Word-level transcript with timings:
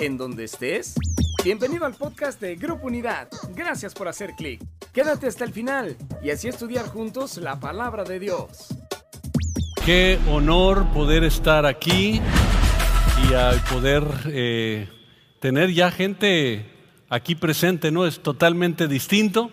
en 0.00 0.16
donde 0.16 0.44
estés. 0.44 0.94
Bienvenido 1.44 1.84
al 1.84 1.94
podcast 1.94 2.40
de 2.40 2.56
Grupo 2.56 2.86
Unidad. 2.86 3.28
Gracias 3.54 3.94
por 3.94 4.08
hacer 4.08 4.32
clic. 4.36 4.62
Quédate 4.92 5.26
hasta 5.26 5.44
el 5.44 5.52
final 5.52 5.96
y 6.22 6.30
así 6.30 6.48
estudiar 6.48 6.86
juntos 6.86 7.36
la 7.36 7.58
palabra 7.58 8.04
de 8.04 8.18
Dios. 8.18 8.68
Qué 9.84 10.18
honor 10.30 10.86
poder 10.92 11.24
estar 11.24 11.66
aquí 11.66 12.20
y 13.28 13.34
al 13.34 13.60
poder 13.64 14.04
eh, 14.26 14.88
tener 15.40 15.72
ya 15.72 15.90
gente 15.90 16.70
aquí 17.08 17.34
presente, 17.34 17.90
¿no? 17.90 18.06
Es 18.06 18.20
totalmente 18.20 18.88
distinto. 18.88 19.50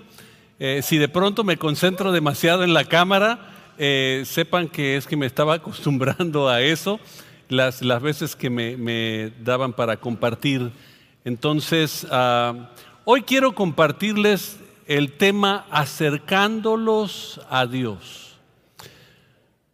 Eh, 0.59 0.81
si 0.83 0.97
de 0.97 1.07
pronto 1.07 1.43
me 1.43 1.57
concentro 1.57 2.11
demasiado 2.11 2.63
en 2.63 2.73
la 2.73 2.85
cámara, 2.85 3.73
eh, 3.77 4.23
sepan 4.25 4.67
que 4.67 4.97
es 4.97 5.07
que 5.07 5.17
me 5.17 5.25
estaba 5.25 5.55
acostumbrando 5.55 6.49
a 6.49 6.61
eso 6.61 6.99
las, 7.49 7.81
las 7.81 8.01
veces 8.01 8.35
que 8.35 8.49
me, 8.49 9.31
daban 9.43 9.73
para 9.73 9.97
compartir. 9.97 10.71
Entonces, 11.25 12.07
ah, 12.11 12.69
hoy 13.03 13.23
quiero 13.23 13.53
compartirles 13.53 14.59
el 14.87 15.11
tema 15.17 15.65
acercándolos 15.69 17.41
a 17.49 17.65
Dios. 17.65 18.37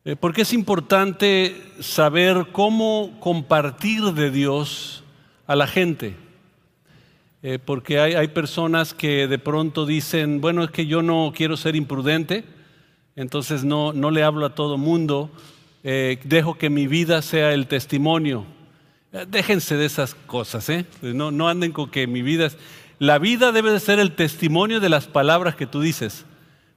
Eh, 0.04 0.16
porque 0.16 0.42
es 0.42 0.54
importante 0.54 1.62
saber 1.80 2.48
cómo 2.52 3.18
compartir 3.20 4.04
de 4.14 4.32
Dios 4.32 5.04
a 5.48 5.56
la 5.56 5.68
gente. 5.68 6.16
Eh, 7.44 7.60
porque 7.64 8.00
hay, 8.00 8.14
hay, 8.14 8.28
personas 8.30 8.94
que 8.94 9.28
de 9.28 9.38
pronto 9.38 9.86
dicen, 9.86 10.42
bueno, 10.42 10.64
es 10.64 10.72
que 10.72 10.88
yo 10.88 11.02
no 11.02 11.32
quiero 11.36 11.58
ser 11.58 11.76
imprudente, 11.76 12.44
entonces 13.16 13.64
no, 13.64 13.94
no 13.94 14.12
le 14.12 14.24
hablo 14.24 14.46
a 14.46 14.56
todo 14.56 14.78
mundo, 14.78 15.30
eh, 15.88 16.20
dejo 16.24 16.58
que 16.58 16.72
mi 16.72 16.88
vida 16.88 17.22
sea 17.22 17.54
el 17.54 17.68
testimonio. 17.68 18.44
Eh, 19.14 19.28
déjense 19.30 19.78
de 19.78 19.86
esas 19.86 20.16
cosas, 20.16 20.68
¿eh? 20.70 20.84
No, 21.04 21.30
no 21.30 21.48
anden 21.48 21.72
con 21.72 21.92
que 21.92 22.08
mi 22.08 22.24
vida 22.24 22.48
es... 22.48 22.58
La 22.98 23.20
vida 23.20 23.52
debe 23.52 23.72
de 23.72 23.80
ser 23.80 24.00
el 24.00 24.14
testimonio 24.14 24.80
de 24.80 24.90
las 24.90 25.06
palabras 25.06 25.56
que 25.56 25.68
tú 25.68 25.82
dices. 25.82 26.26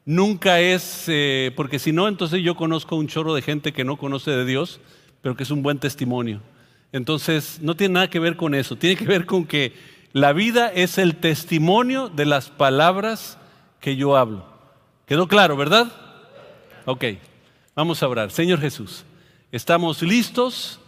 Nunca 0.04 0.60
es, 0.60 1.04
eh, 1.06 1.52
porque 1.56 1.78
si 1.78 1.90
no, 1.90 2.06
entonces 2.06 2.42
yo 2.42 2.54
conozco 2.54 2.96
un 2.96 3.08
chorro 3.08 3.34
de 3.34 3.40
gente 3.40 3.72
que 3.72 3.82
no 3.82 3.96
conoce 3.96 4.30
de 4.30 4.44
Dios, 4.44 4.78
pero 5.22 5.36
que 5.36 5.44
es 5.44 5.50
un 5.50 5.62
buen 5.62 5.78
testimonio. 5.78 6.42
Entonces, 6.92 7.60
no 7.62 7.76
tiene 7.76 7.94
nada 7.94 8.10
que 8.10 8.18
ver 8.18 8.36
con 8.36 8.54
eso, 8.54 8.76
tiene 8.76 8.96
que 8.96 9.06
ver 9.06 9.24
con 9.24 9.46
que 9.46 9.72
la 10.12 10.34
vida 10.34 10.68
es 10.68 10.98
el 10.98 11.16
testimonio 11.16 12.10
de 12.10 12.26
las 12.26 12.50
palabras 12.50 13.38
que 13.80 13.96
yo 13.96 14.18
hablo. 14.18 14.44
¿Quedó 15.06 15.28
claro, 15.28 15.56
verdad? 15.56 15.90
Ok, 16.84 17.04
vamos 17.78 18.02
a 18.02 18.08
orar. 18.08 18.32
Señor 18.32 18.60
Jesús, 18.60 19.04
estamos 19.52 20.02
listos 20.02 20.80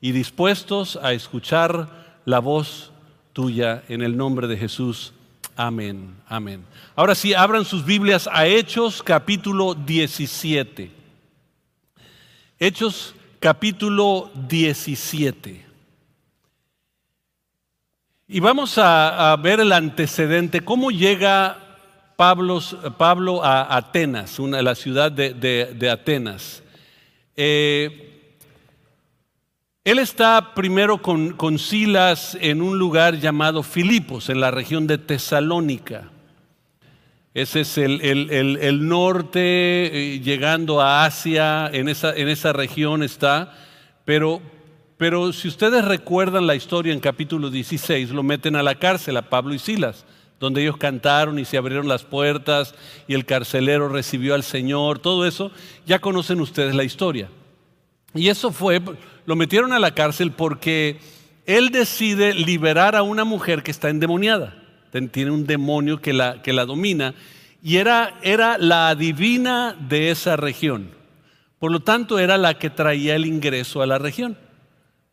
y 0.00 0.12
dispuestos 0.12 0.98
a 1.02 1.12
escuchar 1.12 2.22
la 2.24 2.38
voz 2.38 2.90
tuya 3.34 3.82
en 3.90 4.00
el 4.00 4.16
nombre 4.16 4.46
de 4.46 4.56
Jesús. 4.56 5.12
Amén, 5.56 6.16
amén. 6.26 6.64
Ahora 6.96 7.14
sí, 7.14 7.34
abran 7.34 7.66
sus 7.66 7.84
Biblias 7.84 8.26
a 8.32 8.46
Hechos 8.46 9.02
capítulo 9.02 9.74
17. 9.74 10.90
Hechos 12.58 13.14
capítulo 13.40 14.30
17. 14.48 15.66
Y 18.26 18.40
vamos 18.40 18.78
a, 18.78 19.32
a 19.32 19.36
ver 19.36 19.60
el 19.60 19.70
antecedente, 19.70 20.62
cómo 20.62 20.90
llega 20.90 21.67
Pablo, 22.18 23.44
a 23.44 23.76
Atenas, 23.76 24.40
la 24.40 24.74
ciudad 24.74 25.12
de, 25.12 25.88
Atenas. 25.88 26.64
Eh, 27.36 28.32
él 29.84 30.00
está 30.00 30.52
primero 30.52 31.00
con, 31.00 31.58
Silas 31.60 32.36
en 32.40 32.60
un 32.60 32.76
lugar 32.76 33.20
llamado 33.20 33.62
Filipos, 33.62 34.30
en 34.30 34.40
la 34.40 34.50
región 34.50 34.88
de 34.88 34.98
Tesalónica. 34.98 36.10
Ese 37.34 37.60
es 37.60 37.78
el, 37.78 38.88
norte, 38.88 40.16
eh, 40.16 40.18
llegando 40.18 40.80
a 40.80 41.04
Asia, 41.04 41.70
en 41.72 41.88
esa, 41.88 42.52
región 42.52 43.04
está. 43.04 43.54
Pero 44.04 44.42
si 45.32 45.46
ustedes 45.46 45.84
recuerdan 45.84 46.48
la 46.48 46.56
historia 46.56 46.92
en 46.92 46.98
capítulo 46.98 47.48
16, 47.48 48.10
lo 48.10 48.24
meten 48.24 48.56
a 48.56 48.64
la 48.64 48.74
cárcel 48.74 49.16
a 49.18 49.22
Pablo 49.22 49.54
y 49.54 49.60
Silas 49.60 50.04
donde 50.40 50.62
ellos 50.62 50.76
cantaron 50.76 51.38
y 51.38 51.44
se 51.44 51.56
abrieron 51.56 51.88
las 51.88 52.04
puertas 52.04 52.74
y 53.06 53.14
el 53.14 53.24
carcelero 53.24 53.88
recibió 53.88 54.34
al 54.34 54.42
Señor, 54.42 54.98
todo 54.98 55.26
eso, 55.26 55.50
ya 55.86 55.98
conocen 55.98 56.40
ustedes 56.40 56.74
la 56.74 56.84
historia. 56.84 57.28
Y 58.14 58.28
eso 58.28 58.52
fue, 58.52 58.80
lo 59.26 59.36
metieron 59.36 59.72
a 59.72 59.78
la 59.78 59.94
cárcel 59.94 60.32
porque 60.32 60.98
él 61.46 61.70
decide 61.70 62.34
liberar 62.34 62.96
a 62.96 63.02
una 63.02 63.24
mujer 63.24 63.62
que 63.62 63.70
está 63.70 63.88
endemoniada, 63.88 64.62
tiene 65.10 65.30
un 65.30 65.46
demonio 65.46 66.00
que 66.00 66.12
la, 66.12 66.42
que 66.42 66.52
la 66.52 66.64
domina, 66.64 67.14
y 67.62 67.76
era, 67.76 68.18
era 68.22 68.58
la 68.58 68.88
adivina 68.88 69.76
de 69.78 70.10
esa 70.10 70.36
región. 70.36 70.90
Por 71.58 71.72
lo 71.72 71.80
tanto, 71.80 72.18
era 72.18 72.38
la 72.38 72.58
que 72.58 72.70
traía 72.70 73.16
el 73.16 73.26
ingreso 73.26 73.82
a 73.82 73.86
la 73.86 73.98
región. 73.98 74.36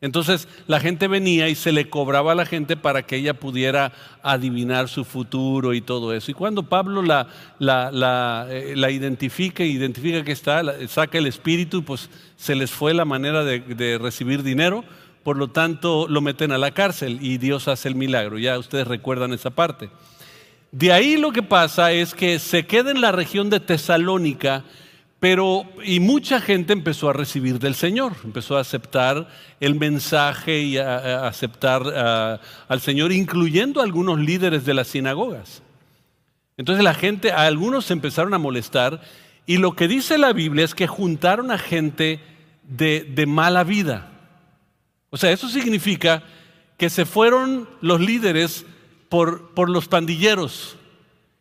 Entonces 0.00 0.46
la 0.66 0.78
gente 0.78 1.08
venía 1.08 1.48
y 1.48 1.54
se 1.54 1.72
le 1.72 1.88
cobraba 1.88 2.32
a 2.32 2.34
la 2.34 2.44
gente 2.44 2.76
para 2.76 3.02
que 3.02 3.16
ella 3.16 3.34
pudiera 3.34 3.92
adivinar 4.22 4.88
su 4.88 5.04
futuro 5.04 5.72
y 5.72 5.80
todo 5.80 6.12
eso. 6.12 6.30
Y 6.30 6.34
cuando 6.34 6.64
Pablo 6.64 7.00
la, 7.02 7.28
la, 7.58 8.46
eh, 8.50 8.74
identifica, 8.92 9.64
identifica 9.64 10.22
que 10.22 10.32
está, 10.32 10.62
saca 10.86 11.16
el 11.16 11.26
espíritu, 11.26 11.82
pues 11.82 12.10
se 12.36 12.54
les 12.54 12.70
fue 12.70 12.92
la 12.92 13.06
manera 13.06 13.42
de, 13.42 13.60
de 13.60 13.96
recibir 13.96 14.42
dinero, 14.42 14.84
por 15.22 15.38
lo 15.38 15.48
tanto 15.48 16.06
lo 16.08 16.20
meten 16.20 16.52
a 16.52 16.58
la 16.58 16.72
cárcel 16.72 17.18
y 17.22 17.38
Dios 17.38 17.66
hace 17.66 17.88
el 17.88 17.94
milagro. 17.94 18.38
Ya 18.38 18.58
ustedes 18.58 18.86
recuerdan 18.86 19.32
esa 19.32 19.50
parte. 19.50 19.88
De 20.72 20.92
ahí 20.92 21.16
lo 21.16 21.32
que 21.32 21.42
pasa 21.42 21.92
es 21.92 22.14
que 22.14 22.38
se 22.38 22.66
queda 22.66 22.90
en 22.90 23.00
la 23.00 23.12
región 23.12 23.48
de 23.48 23.60
Tesalónica, 23.60 24.64
pero, 25.18 25.64
y 25.82 26.00
mucha 26.00 26.40
gente 26.40 26.72
empezó 26.72 27.08
a 27.08 27.14
recibir 27.14 27.58
del 27.58 27.74
Señor, 27.74 28.12
empezó 28.22 28.56
a 28.56 28.60
aceptar 28.60 29.28
el 29.60 29.74
mensaje 29.74 30.60
y 30.60 30.78
a, 30.78 31.26
aceptar 31.26 31.82
al 32.68 32.80
Señor, 32.80 33.12
incluyendo 33.12 33.80
algunos 33.80 34.20
líderes 34.20 34.64
de 34.66 34.74
las 34.74 34.88
sinagogas. 34.88 35.62
Entonces 36.58 36.84
la 36.84 36.94
gente, 36.94 37.32
a 37.32 37.42
algunos 37.42 37.86
se 37.86 37.94
empezaron 37.94 38.34
a 38.34 38.38
molestar 38.38 39.00
y 39.46 39.58
lo 39.58 39.74
que 39.74 39.88
dice 39.88 40.18
la 40.18 40.32
Biblia 40.32 40.64
es 40.64 40.74
que 40.74 40.86
juntaron 40.86 41.50
a 41.50 41.58
gente 41.58 42.20
de, 42.64 43.24
mala 43.26 43.64
vida. 43.64 44.10
O 45.10 45.16
sea, 45.16 45.30
eso 45.30 45.48
significa 45.48 46.24
que 46.76 46.90
se 46.90 47.06
fueron 47.06 47.68
los 47.80 48.00
líderes 48.00 48.66
por, 49.08 49.50
por 49.54 49.70
los 49.70 49.88
pandilleros 49.88 50.76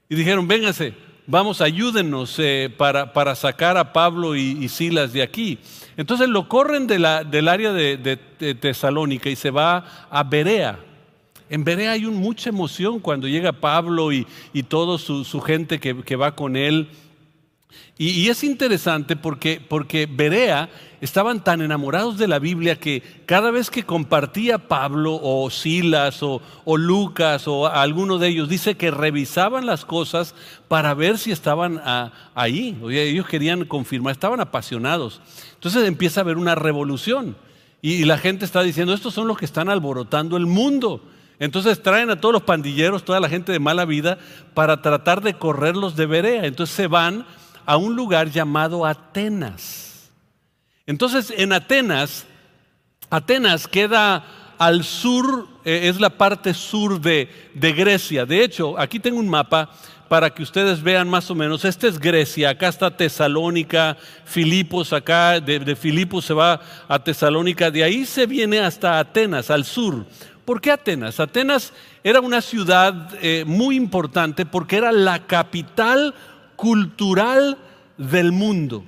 y 0.08 0.16
dijeron, 0.16 0.48
véngase, 0.48 0.94
vamos, 1.28 1.62
ayúdenos 1.62 2.38
eh, 2.40 2.74
para, 2.76 3.14
para, 3.14 3.36
sacar 3.36 3.78
a 3.78 3.94
Pablo 3.94 4.36
y, 4.36 4.68
Silas 4.70 5.14
de 5.14 5.22
aquí. 5.22 5.60
Entonces 5.98 6.30
lo 6.30 6.48
corren 6.48 6.88
de 6.88 6.98
del 7.30 7.48
área 7.48 7.74
de, 7.74 8.18
Tesalónica 8.60 9.30
y 9.30 9.36
se 9.36 9.52
va 9.52 10.08
a 10.10 10.24
Berea. 10.24 10.80
En 11.50 11.64
Berea 11.64 11.92
hay 11.92 12.06
mucha 12.06 12.50
emoción 12.50 13.00
cuando 13.00 13.28
llega 13.28 13.52
Pablo 13.52 14.12
y, 14.12 14.26
y 14.52 14.64
toda 14.64 14.98
su, 14.98 15.24
su, 15.24 15.42
gente 15.42 15.80
que, 15.80 16.02
que 16.04 16.16
va 16.16 16.36
con 16.36 16.56
él. 16.56 16.90
Y, 17.98 18.28
es 18.28 18.44
interesante 18.44 19.16
porque, 19.16 19.62
porque 19.66 20.06
Berea 20.06 20.70
estaban 21.00 21.42
tan 21.44 21.62
enamorados 21.62 22.18
de 22.18 22.28
la 22.28 22.40
Biblia 22.40 22.78
que 22.78 23.02
cada 23.26 23.52
vez 23.52 23.70
que 23.70 23.84
compartía 23.84 24.58
Pablo 24.58 25.18
o 25.22 25.50
Silas 25.50 26.22
o, 26.22 26.42
Lucas 26.76 27.48
o 27.48 27.68
alguno 27.68 28.18
de 28.18 28.28
ellos, 28.28 28.50
dice 28.50 28.76
que 28.76 28.92
revisaban 28.92 29.66
las 29.66 29.86
cosas 29.86 30.36
para 30.68 30.94
ver 30.94 31.18
si 31.18 31.32
estaban 31.32 31.82
ahí. 32.36 32.78
ellos 32.90 33.28
querían 33.28 33.64
confirmar, 33.64 34.12
estaban 34.12 34.42
apasionados. 34.42 35.22
Entonces 35.54 35.88
empieza 35.88 36.20
a 36.20 36.24
haber 36.24 36.38
una 36.38 36.56
revolución 36.56 37.38
y, 37.82 38.04
la 38.06 38.18
gente 38.18 38.46
está 38.46 38.64
diciendo, 38.64 38.94
estos 38.94 39.14
son 39.14 39.28
los 39.28 39.38
que 39.38 39.46
están 39.46 39.70
alborotando 39.70 40.38
el 40.38 40.48
mundo. 40.48 41.04
Entonces 41.38 41.84
traen 41.84 42.10
a 42.10 42.20
todos 42.20 42.34
los 42.34 42.42
pandilleros, 42.42 43.06
toda 43.06 43.20
la 43.20 43.30
gente 43.30 43.52
de 43.52 43.60
mala 43.60 43.86
vida, 43.86 44.18
para 44.54 44.82
tratar 44.82 45.22
de 45.22 45.36
correrlos 45.36 45.96
de 45.96 46.08
Berea. 46.08 46.46
Entonces 46.46 46.76
se 46.76 46.88
van 46.88 47.28
a 47.66 47.78
un 47.78 47.96
lugar 47.96 48.30
llamado 48.30 48.86
Atenas. 48.86 50.12
Entonces, 50.86 51.34
en 51.36 51.52
Atenas, 51.52 52.26
Atenas 53.10 53.68
queda 53.68 54.24
al 54.58 54.84
sur, 54.84 55.48
eh, 55.66 55.88
es 55.90 56.00
la 56.00 56.12
parte 56.12 56.54
sur 56.54 57.00
de, 57.02 57.30
Grecia. 57.54 58.26
De 58.26 58.44
hecho, 58.44 58.80
aquí 58.80 59.00
tengo 59.00 59.20
un 59.20 59.28
mapa 59.28 59.70
para 60.08 60.30
que 60.30 60.44
ustedes 60.44 60.82
vean 60.84 61.10
más 61.10 61.30
o 61.32 61.36
menos. 61.36 61.66
Esta 61.66 61.88
es 61.88 62.00
Grecia, 62.00 62.52
acá 62.52 62.68
está 62.68 62.96
Tesalónica, 62.96 63.98
Filipos, 64.24 64.94
acá 64.94 65.40
de, 65.40 65.76
Filipos 65.76 66.26
se 66.26 66.34
va 66.34 66.62
a 66.88 67.00
Tesalónica, 67.00 67.72
de 67.72 67.84
ahí 67.84 68.06
se 68.06 68.26
viene 68.28 68.60
hasta 68.60 69.00
Atenas, 69.00 69.50
al 69.50 69.66
sur. 69.66 70.06
¿Por 70.46 70.62
qué 70.62 70.72
Atenas? 70.72 71.20
Atenas 71.20 71.74
era 72.04 72.22
una 72.22 72.40
ciudad 72.40 73.10
eh, 73.20 73.44
muy 73.48 73.76
importante 73.76 74.46
porque 74.46 74.78
era 74.78 74.92
la 74.92 75.26
capital 75.26 76.14
cultural 76.56 77.58
del 77.98 78.32
mundo. 78.32 78.84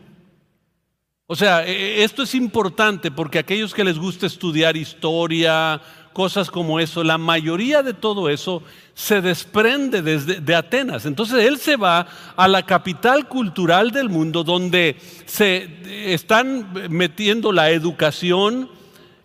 O 1.27 1.35
sea, 1.35 1.67
e, 1.67 1.71
e, 1.71 2.03
esto 2.03 2.23
es 2.23 2.33
importante 2.35 3.11
porque 3.11 3.39
aquellos 3.39 3.73
que 3.73 3.83
les 3.83 3.97
gusta 3.97 4.25
estudiar 4.25 4.77
historia, 4.77 5.81
cosas 6.13 6.49
como 6.49 6.79
eso, 6.79 7.03
la 7.03 7.17
mayoría 7.17 7.83
de 7.83 7.93
todo 7.93 8.29
eso 8.29 8.63
se 8.95 9.21
desprende 9.21 10.01
desde 10.01 10.39
de 10.39 10.55
Atenas. 10.55 11.05
Entonces 11.05 11.45
él 11.45 11.57
se 11.57 11.75
va 11.75 12.07
a 12.35 12.47
la 12.47 12.65
capital 12.65 13.27
cultural 13.27 13.91
del 13.91 14.09
mundo 14.09 14.43
donde 14.43 14.95
se 15.25 15.69
están 16.11 16.73
metiendo 16.89 17.51
la 17.51 17.69
educación, 17.69 18.69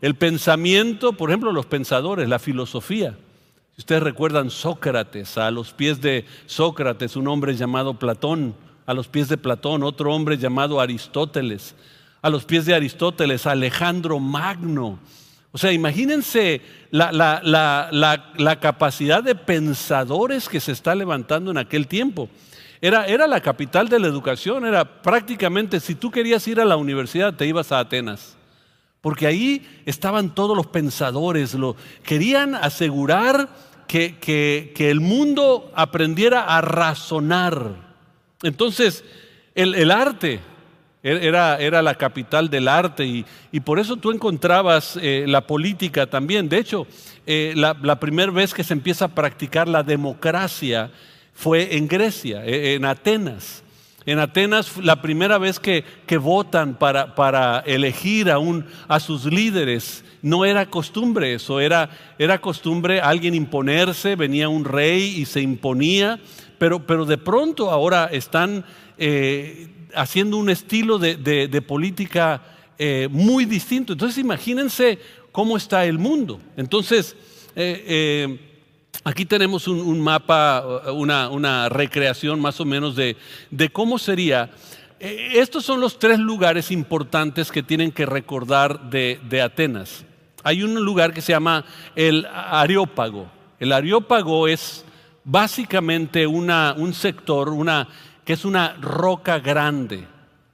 el 0.02 0.16
pensamiento, 0.16 1.14
por 1.14 1.30
ejemplo, 1.30 1.52
los 1.52 1.66
pensadores, 1.66 2.28
la 2.28 2.38
filosofía. 2.38 3.16
Ustedes 3.82 4.04
recuerdan 4.04 4.48
Sócrates, 4.48 5.36
a 5.36 5.50
los 5.50 5.72
pies 5.72 6.00
de 6.00 6.24
Sócrates, 6.46 7.16
un 7.16 7.26
hombre 7.26 7.56
llamado 7.56 7.98
Platón, 7.98 8.54
a 8.86 8.94
los 8.94 9.08
pies 9.08 9.28
de 9.28 9.36
Platón, 9.36 9.82
otro 9.82 10.14
hombre 10.14 10.38
llamado 10.38 10.80
Aristóteles, 10.80 11.74
a 12.22 12.30
los 12.30 12.44
pies 12.44 12.64
de 12.64 12.76
Aristóteles, 12.76 13.44
Alejandro 13.44 14.20
Magno. 14.20 15.00
O 15.50 15.58
sea, 15.58 15.72
imagínense 15.72 16.60
la, 16.92 18.58
capacidad 18.60 19.20
de 19.20 19.34
pensadores 19.34 20.48
que 20.48 20.60
se 20.60 20.70
está 20.70 20.94
levantando 20.94 21.50
en 21.50 21.58
aquel 21.58 21.88
tiempo. 21.88 22.28
Era, 22.80 23.06
era, 23.06 23.26
la 23.26 23.40
capital 23.40 23.88
de 23.88 23.98
la 23.98 24.06
educación, 24.06 24.64
era 24.64 25.02
prácticamente, 25.02 25.80
si 25.80 25.96
tú 25.96 26.12
querías 26.12 26.46
ir 26.46 26.60
a 26.60 26.64
la 26.64 26.76
universidad, 26.76 27.34
te 27.34 27.46
ibas 27.46 27.72
a 27.72 27.80
Atenas. 27.80 28.36
Porque 29.00 29.26
ahí 29.26 29.68
estaban 29.84 30.32
todos 30.32 30.56
los 30.56 30.68
pensadores, 30.68 31.54
lo, 31.54 31.74
querían 32.04 32.54
asegurar 32.54 33.48
que, 33.92 34.72
que, 34.74 34.90
el 34.90 35.00
mundo 35.00 35.70
aprendiera 35.74 36.44
a 36.44 36.62
razonar. 36.62 37.76
Entonces, 38.42 39.04
el, 39.54 39.90
arte 39.90 40.40
era, 41.02 41.58
era, 41.58 41.82
la 41.82 41.96
capital 41.96 42.48
del 42.48 42.68
arte 42.68 43.04
y, 43.04 43.26
y 43.50 43.60
por 43.60 43.78
eso 43.78 43.96
tú 43.96 44.10
encontrabas 44.10 44.98
eh, 45.02 45.26
la 45.28 45.46
política 45.46 46.06
también. 46.06 46.48
De 46.48 46.56
hecho, 46.56 46.86
eh, 47.26 47.52
la, 47.54 47.76
la 47.82 48.00
primera 48.00 48.32
vez 48.32 48.54
que 48.54 48.64
se 48.64 48.72
empieza 48.72 49.04
a 49.04 49.14
practicar 49.14 49.68
la 49.68 49.82
democracia 49.82 50.90
fue 51.34 51.76
en 51.76 51.86
Grecia, 51.86 52.46
eh, 52.46 52.76
en 52.76 52.86
Atenas. 52.86 53.62
En 54.04 54.18
Atenas, 54.18 54.76
la 54.78 55.00
primera 55.00 55.38
vez 55.38 55.60
que, 55.60 55.84
votan 56.18 56.74
para, 56.74 57.62
elegir 57.66 58.30
a, 58.30 58.38
a, 58.88 59.00
sus 59.00 59.24
líderes, 59.26 60.04
no 60.22 60.44
era 60.44 60.66
costumbre 60.66 61.34
eso, 61.34 61.60
era, 61.60 61.90
era 62.18 62.40
costumbre 62.40 63.00
alguien 63.00 63.34
imponerse, 63.34 64.16
venía 64.16 64.48
un 64.48 64.64
rey 64.64 65.20
y 65.20 65.24
se 65.24 65.40
imponía, 65.40 66.20
pero, 66.58 66.86
pero 66.86 67.04
de 67.04 67.18
pronto 67.18 67.70
ahora 67.70 68.06
están 68.06 68.64
eh, 68.98 69.68
haciendo 69.94 70.36
un 70.36 70.50
estilo 70.50 70.98
de, 70.98 71.64
política 71.66 72.42
eh, 72.78 73.08
muy 73.10 73.44
distinto. 73.44 73.92
Entonces 73.92 74.18
imagínense 74.18 74.98
cómo 75.30 75.56
está 75.56 75.84
el 75.86 75.98
mundo. 75.98 76.40
Entonces, 76.56 77.16
eh, 77.54 78.51
Aquí 79.04 79.24
tenemos 79.24 79.66
un, 79.66 80.00
mapa, 80.00 80.64
una, 80.92 81.68
recreación 81.68 82.38
más 82.40 82.60
o 82.60 82.64
menos 82.64 82.94
de, 82.94 83.16
cómo 83.72 83.98
sería. 83.98 84.50
Eh, 85.00 85.30
estos 85.34 85.64
son 85.64 85.80
los 85.80 85.98
tres 85.98 86.20
lugares 86.20 86.70
importantes 86.70 87.50
que 87.50 87.64
tienen 87.64 87.90
que 87.90 88.06
recordar 88.06 88.90
de, 88.90 89.42
Atenas. 89.42 90.04
Hay 90.44 90.62
un 90.62 90.74
lugar 90.84 91.12
que 91.12 91.20
se 91.20 91.32
llama 91.32 91.64
el 91.96 92.26
Areópago. 92.32 93.26
El 93.58 93.72
Areópago 93.72 94.46
es 94.46 94.84
básicamente 95.24 96.26
un 96.26 96.94
sector, 96.94 97.48
una, 97.48 97.88
que 98.24 98.34
es 98.34 98.44
una 98.44 98.74
roca 98.74 99.40
grande. 99.40 100.06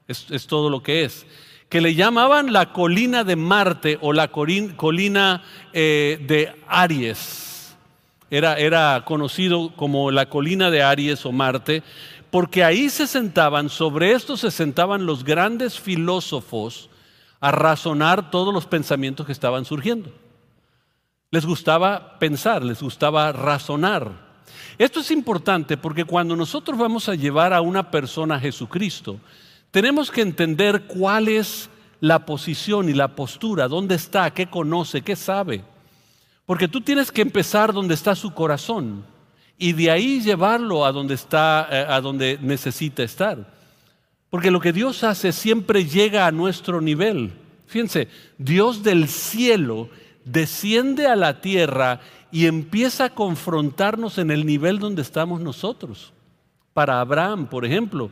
Es, 0.06 0.46
todo 0.46 0.70
lo 0.70 0.82
que 0.82 1.05
es. 1.05 1.26
Que 1.69 1.82
le 1.82 1.94
llamaban 1.94 2.50
la 2.50 2.73
colina 2.73 3.25
de 3.25 3.37
Marte 3.37 3.99
o 4.00 4.14
la 4.14 4.29
colina 4.29 5.43
eh, 5.75 6.25
de 6.26 6.55
Aries 6.67 7.48
era, 8.31 9.05
conocido 9.05 9.73
como 9.75 10.11
la 10.11 10.29
colina 10.29 10.71
de 10.71 10.83
Aries 10.83 11.25
o 11.25 11.33
Marte, 11.33 11.83
porque 12.31 12.63
ahí 12.63 12.91
se 12.91 13.07
sentaban, 13.07 13.69
sobre 13.69 14.13
esto 14.13 14.37
se 14.37 14.51
sentaban 14.51 15.07
los 15.07 15.25
grandes 15.25 15.81
filósofos 15.81 16.91
a 17.41 17.51
razonar 17.51 18.31
todos 18.31 18.53
los 18.53 18.67
pensamientos 18.67 19.25
que 19.25 19.33
estaban 19.33 19.65
surgiendo. 19.65 20.13
Les 21.31 21.47
gustaba 21.47 22.19
pensar, 22.19 22.63
les 22.63 22.83
gustaba 22.83 23.33
razonar. 23.33 24.29
Esto 24.77 25.01
es 25.01 25.11
importante 25.11 25.77
porque 25.77 26.05
cuando 26.05 26.37
nosotros 26.37 26.79
vamos 26.79 27.09
a 27.09 27.15
llevar 27.15 27.53
a 27.53 27.61
una 27.61 27.91
persona 27.91 28.37
a 28.37 28.41
Jesucristo, 28.41 29.19
tenemos 29.71 30.11
que 30.11 30.23
entender 30.23 30.85
cuál 30.85 31.29
es 31.29 31.69
la 32.01 32.25
posición 32.25 32.89
y 32.89 32.95
la 32.95 33.09
postura, 33.09 33.69
dónde 33.69 33.95
está, 33.95 34.31
qué 34.33 34.47
conoce, 34.47 35.03
qué 35.03 35.17
sabe. 35.17 35.65
Porque 36.49 36.67
tú 36.67 36.81
tienes 36.81 37.12
que 37.12 37.21
empezar 37.21 37.75
donde 37.75 37.93
está 37.93 38.15
su 38.15 38.33
corazón 38.33 39.05
y 39.59 39.75
de 39.75 39.91
ahí 39.91 40.23
llevarlo 40.23 40.87
a 40.87 40.93
donde 40.93 41.12
está, 41.12 41.69
eh, 41.71 41.85
a 41.87 42.00
donde 42.00 42.39
necesita 42.41 43.03
estar. 43.03 43.53
Porque 44.31 44.50
lo 44.50 44.59
que 44.59 44.73
Dios 44.73 45.05
hace 45.05 45.33
siempre 45.33 45.85
llega 45.85 46.27
a 46.27 46.33
nuestro 46.33 46.81
nivel. 46.81 47.33
Fíjense, 47.67 48.09
Dios 48.39 48.83
del 48.83 49.09
cielo 49.09 49.91
desciende 50.25 51.06
a 51.06 51.17
la 51.17 51.43
tierra 51.43 52.00
y 52.33 52.47
empieza 52.47 53.05
a 53.05 53.15
confrontarnos 53.15 54.17
en 54.17 54.31
el 54.31 54.47
nivel 54.47 54.79
donde 54.79 55.03
estamos 55.03 55.43
nosotros. 55.43 56.15
Para 56.73 57.03
Abraham, 57.03 57.47
por 57.49 57.67
ejemplo, 57.67 58.11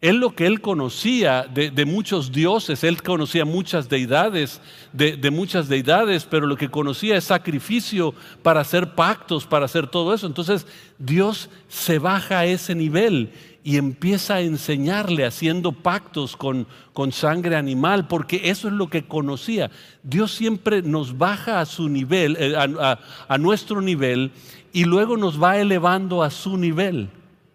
él 0.00 0.16
lo 0.16 0.34
que 0.34 0.46
él 0.46 0.62
conocía 0.62 1.42
de, 1.42 1.84
muchos 1.84 2.32
dioses, 2.32 2.84
él 2.84 3.02
conocía 3.02 3.44
muchas 3.44 3.88
deidades, 3.90 4.62
de, 4.94 5.30
muchas 5.30 5.68
deidades, 5.68 6.24
pero 6.24 6.46
lo 6.46 6.56
que 6.56 6.70
conocía 6.70 7.18
es 7.18 7.24
sacrificio 7.24 8.14
para 8.42 8.60
hacer 8.60 8.94
pactos, 8.94 9.46
para 9.46 9.66
hacer 9.66 9.88
todo 9.88 10.14
eso. 10.14 10.26
Entonces 10.26 10.66
Dios 10.98 11.50
se 11.68 11.98
baja 11.98 12.38
a 12.38 12.46
ese 12.46 12.74
nivel 12.74 13.30
y 13.62 13.76
empieza 13.76 14.36
a 14.36 14.40
enseñarle 14.40 15.26
haciendo 15.26 15.72
pactos 15.72 16.34
con, 16.34 16.66
con 16.94 17.12
sangre 17.12 17.56
animal, 17.56 18.08
porque 18.08 18.40
eso 18.44 18.68
es 18.68 18.74
lo 18.74 18.88
que 18.88 19.04
conocía. 19.04 19.70
Dios 20.02 20.32
siempre 20.32 20.80
nos 20.80 21.18
baja 21.18 21.60
a 21.60 21.66
su 21.66 21.90
nivel, 21.90 22.38
eh, 22.40 22.54
a 22.56 23.38
nuestro 23.38 23.82
nivel, 23.82 24.30
y 24.72 24.84
luego 24.84 25.18
nos 25.18 25.42
va 25.42 25.58
elevando 25.58 26.22
a 26.22 26.30
su 26.30 26.56
nivel. 26.56 27.10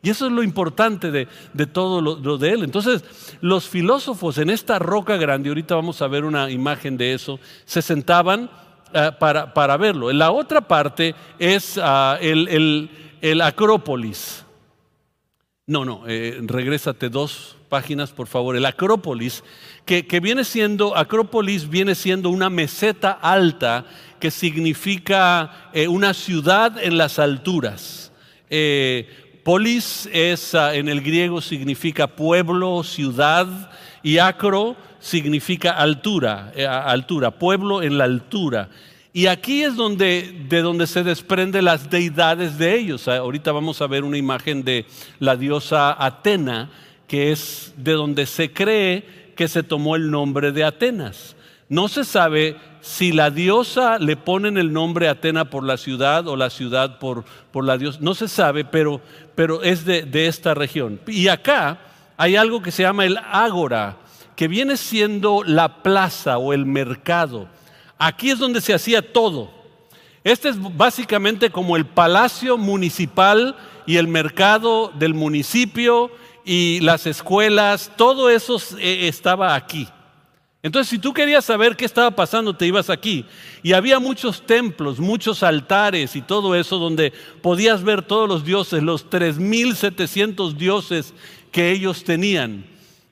Y 0.06 0.12
eso 0.12 0.28
es 0.28 0.31
lo 0.31 0.44
importante 0.44 1.10
de, 1.10 1.25
todo 1.66 2.00
lo, 2.00 2.38
de 2.38 2.52
él. 2.52 2.63
Entonces, 2.63 3.04
los 3.42 3.68
filósofos 3.68 4.38
en 4.38 4.52
esta 4.52 4.78
roca 4.78 5.18
grande, 5.18 5.50
ahorita 5.50 5.74
vamos 5.74 6.00
a 6.04 6.07
ver 6.07 6.25
una 6.25 6.52
imagen 6.52 6.96
de 6.96 7.16
eso, 7.16 7.40
se 7.66 7.81
sentaban 7.81 8.52
eh, 8.94 9.10
para, 9.18 9.78
verlo. 9.78 10.12
En 10.12 10.19
la 10.19 10.30
otra 10.30 10.62
parte 10.62 11.16
es 11.40 11.80
ah, 11.81 12.19
el, 12.21 13.42
Acrópolis. 13.42 14.45
No, 15.66 15.83
no, 15.83 16.04
eh, 16.06 16.38
regrésate 16.40 17.09
dos 17.09 17.57
páginas, 17.68 18.12
por 18.12 18.28
favor. 18.28 18.56
El 18.56 18.68
Acrópolis, 18.68 19.44
que, 19.88 20.04
viene 20.21 20.44
siendo, 20.44 20.95
Acrópolis 20.95 21.68
viene 21.68 21.95
siendo 21.95 22.30
una 22.30 22.52
meseta 22.52 23.09
alta 23.09 23.85
que 24.19 24.30
significa 24.30 25.71
eh, 25.74 25.88
una 25.88 26.14
ciudad 26.14 26.78
en 26.78 27.00
las 27.00 27.18
alturas. 27.18 28.12
Polis 29.45 30.09
es, 30.11 30.56
en 30.56 30.90
el 30.90 31.02
griego 31.02 31.40
significa 31.40 32.07
pueblo, 32.07 32.81
ciudad, 32.81 33.69
y 34.02 34.18
acro 34.18 34.75
significa 34.99 35.69
altura, 35.69 36.52
eh, 36.56 36.66
altura, 36.66 37.30
pueblo 37.30 37.83
en 37.83 37.99
la 37.99 38.06
altura. 38.06 38.69
Y 39.14 39.28
aquí 39.28 39.61
es 39.61 39.75
donde, 39.75 40.47
de 40.49 40.61
donde 40.64 40.87
se 40.87 41.04
desprende 41.04 41.61
las 41.61 41.92
deidades 41.92 42.57
de 42.57 42.73
ellos. 42.75 43.07
Ah, 43.07 43.18
ahorita 43.18 43.52
vamos 43.52 43.83
a 43.83 43.87
ver 43.87 44.04
una 44.04 44.18
imagen 44.18 44.64
de 44.64 44.87
la 45.19 45.35
diosa 45.35 45.95
Atena, 46.04 46.71
que 47.07 47.31
es 47.31 47.71
de 47.78 47.92
donde 47.92 48.25
se 48.25 48.52
cree 48.52 49.33
que 49.35 49.47
se 49.47 49.61
tomó 49.61 49.95
el 49.95 50.09
nombre 50.09 50.54
de 50.54 50.64
Atenas. 50.64 51.35
No 51.69 51.87
se 51.87 52.04
sabe 52.04 52.56
si 52.85 53.11
la 53.11 53.31
diosa 53.31 53.97
le 53.97 54.15
ponen 54.15 54.59
el 54.59 54.71
nombre 54.71 55.09
Atena 55.09 55.45
por 55.45 55.63
la 55.63 55.75
ciudad 55.75 56.27
o 56.27 56.35
la 56.35 56.51
ciudad 56.51 56.99
por, 56.99 57.25
por 57.51 57.65
la 57.65 57.80
diosa. 57.80 57.97
No 57.99 58.13
se 58.13 58.27
sabe, 58.27 58.63
pero, 58.63 59.01
pero 59.33 59.63
es 59.63 59.85
de, 59.85 60.04
de 60.04 60.27
esta 60.27 60.54
región. 60.54 61.01
Y 61.07 61.27
acá 61.27 61.80
hay 62.15 62.35
algo 62.35 62.61
que 62.61 62.69
se 62.69 62.83
llama 62.83 63.04
el 63.04 63.18
ágora, 63.18 63.97
que 64.35 64.47
viene 64.47 64.77
siendo 64.77 65.42
la 65.44 65.81
plaza 65.81 66.37
o 66.37 66.54
el 66.54 66.68
mercado. 66.68 67.47
Aquí 67.97 68.30
es 68.30 68.37
donde 68.37 68.61
se 68.61 68.75
hacía 68.75 69.11
todo. 69.11 69.49
Este 70.23 70.49
es 70.49 70.57
básicamente 70.77 71.49
como 71.49 71.77
el 71.77 71.87
palacio 71.87 72.56
municipal 72.56 73.56
y 73.87 73.97
el 73.97 74.07
mercado 74.07 74.92
del 74.94 75.15
municipio 75.15 76.11
y 76.44 76.81
las 76.81 77.07
escuelas, 77.07 77.92
todo 77.97 78.30
eso 78.30 78.61
eh, 78.77 79.07
estaba 79.07 79.56
aquí. 79.56 79.87
Entonces, 80.66 80.90
si 80.90 80.98
tú 80.98 81.14
querías 81.14 81.45
saber 81.45 81.76
qué 81.76 81.86
estaba 81.86 82.10
pasando, 82.10 82.56
te 82.56 82.66
ibas 82.66 82.90
aquí. 82.90 83.24
Y 83.62 83.74
había 83.74 84.00
muchos 84.00 84.48
templos, 84.48 85.00
muchos 85.00 85.44
altares 85.44 86.16
y 86.16 86.24
todo 86.24 86.56
eso 86.56 86.80
donde 86.80 87.14
podías 87.44 87.84
ver 87.84 88.02
todos 88.02 88.28
los 88.28 88.44
dioses, 88.44 88.81
los 88.81 89.07
3.700 89.07 90.54
dioses 90.54 91.14
que 91.52 91.69
ellos 91.69 92.04
tenían. 92.04 92.66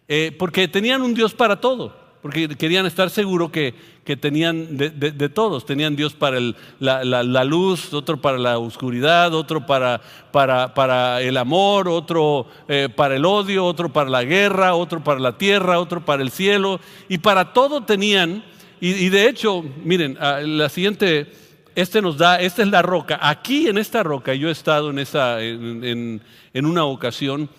Eh, 0.07 0.35
porque 0.39 0.67
tenían 0.67 1.03
un 1.03 1.13
Dios 1.13 1.35
para 1.35 1.61
todo. 1.61 1.95
Porque 2.23 2.47
querían 2.47 2.85
estar 2.85 3.09
seguros 3.09 3.51
que, 3.51 3.75
que 4.05 4.15
tenían 4.15 4.77
de, 4.77 5.29
todos, 5.29 5.65
tenían 5.65 5.97
Dios 5.97 6.13
para 6.13 6.39
la, 6.79 7.43
luz, 7.43 7.93
otro 7.93 8.15
para 8.21 8.37
la 8.37 8.59
oscuridad, 8.59 9.33
otro 9.33 9.65
para, 9.65 9.99
para, 10.31 10.73
para 10.73 11.21
el 11.21 11.35
amor, 11.35 11.89
otro 11.89 12.47
eh, 12.69 12.87
para 12.95 13.17
el 13.17 13.25
odio, 13.25 13.65
otro 13.65 13.91
para 13.91 14.09
la 14.09 14.23
guerra, 14.23 14.73
otro 14.73 15.03
para 15.03 15.19
la 15.19 15.37
tierra, 15.37 15.81
otro 15.81 16.05
para 16.05 16.23
el 16.23 16.31
cielo, 16.31 16.79
y 17.09 17.17
para 17.17 17.51
todo 17.51 17.83
tenían, 17.83 18.41
y, 18.79 19.09
de 19.09 19.27
hecho, 19.27 19.61
miren, 19.83 20.17
ah, 20.21 20.39
la 20.39 20.69
siguiente, 20.69 21.29
este 21.75 22.01
nos 22.01 22.17
da, 22.17 22.39
esta 22.39 22.61
es 22.61 22.69
la 22.69 22.81
roca, 22.81 23.19
aquí 23.21 23.67
en 23.67 23.77
esta 23.77 24.01
roca, 24.01 24.33
yo 24.33 24.47
he 24.47 24.51
estado 24.53 24.91
en, 24.91 24.99
esa, 24.99 25.41
en, 25.41 26.21
en 26.53 26.65
una 26.65 26.85
ocasión, 26.85 27.49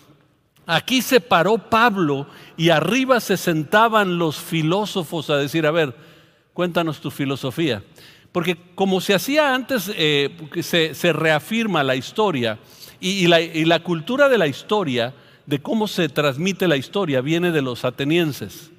Aquí 0.67 1.01
se 1.01 1.21
paró 1.21 1.57
Pablo 1.57 2.27
y 2.57 2.69
arriba 2.69 3.19
se 3.19 3.37
sentaban 3.37 4.17
los 4.17 4.37
filósofos 4.37 5.29
a 5.29 5.37
decir, 5.37 5.67
a 5.67 5.71
ver, 5.71 5.95
cuéntanos 6.53 7.01
tu 7.01 7.11
filosofía. 7.11 7.83
Porque 8.31 8.57
como 8.73 8.99
se 8.99 9.13
hacía 9.13 9.53
antes, 9.53 9.91
eh, 9.95 10.35
se, 10.61 11.13
reafirma 11.13 11.83
la 11.83 11.95
historia 11.95 12.59
y, 12.99 13.27
la, 13.27 13.79
cultura 13.79 14.27
de 14.27 14.37
la 14.37 14.47
historia, 14.47 15.13
de 15.45 15.61
cómo 15.61 15.87
se 15.87 16.09
transmite 16.09 16.67
la 16.67 16.77
historia, 16.77 17.21
viene 17.21 17.51
de 17.51 17.61
los 17.61 17.85
atenienses. 17.85 18.71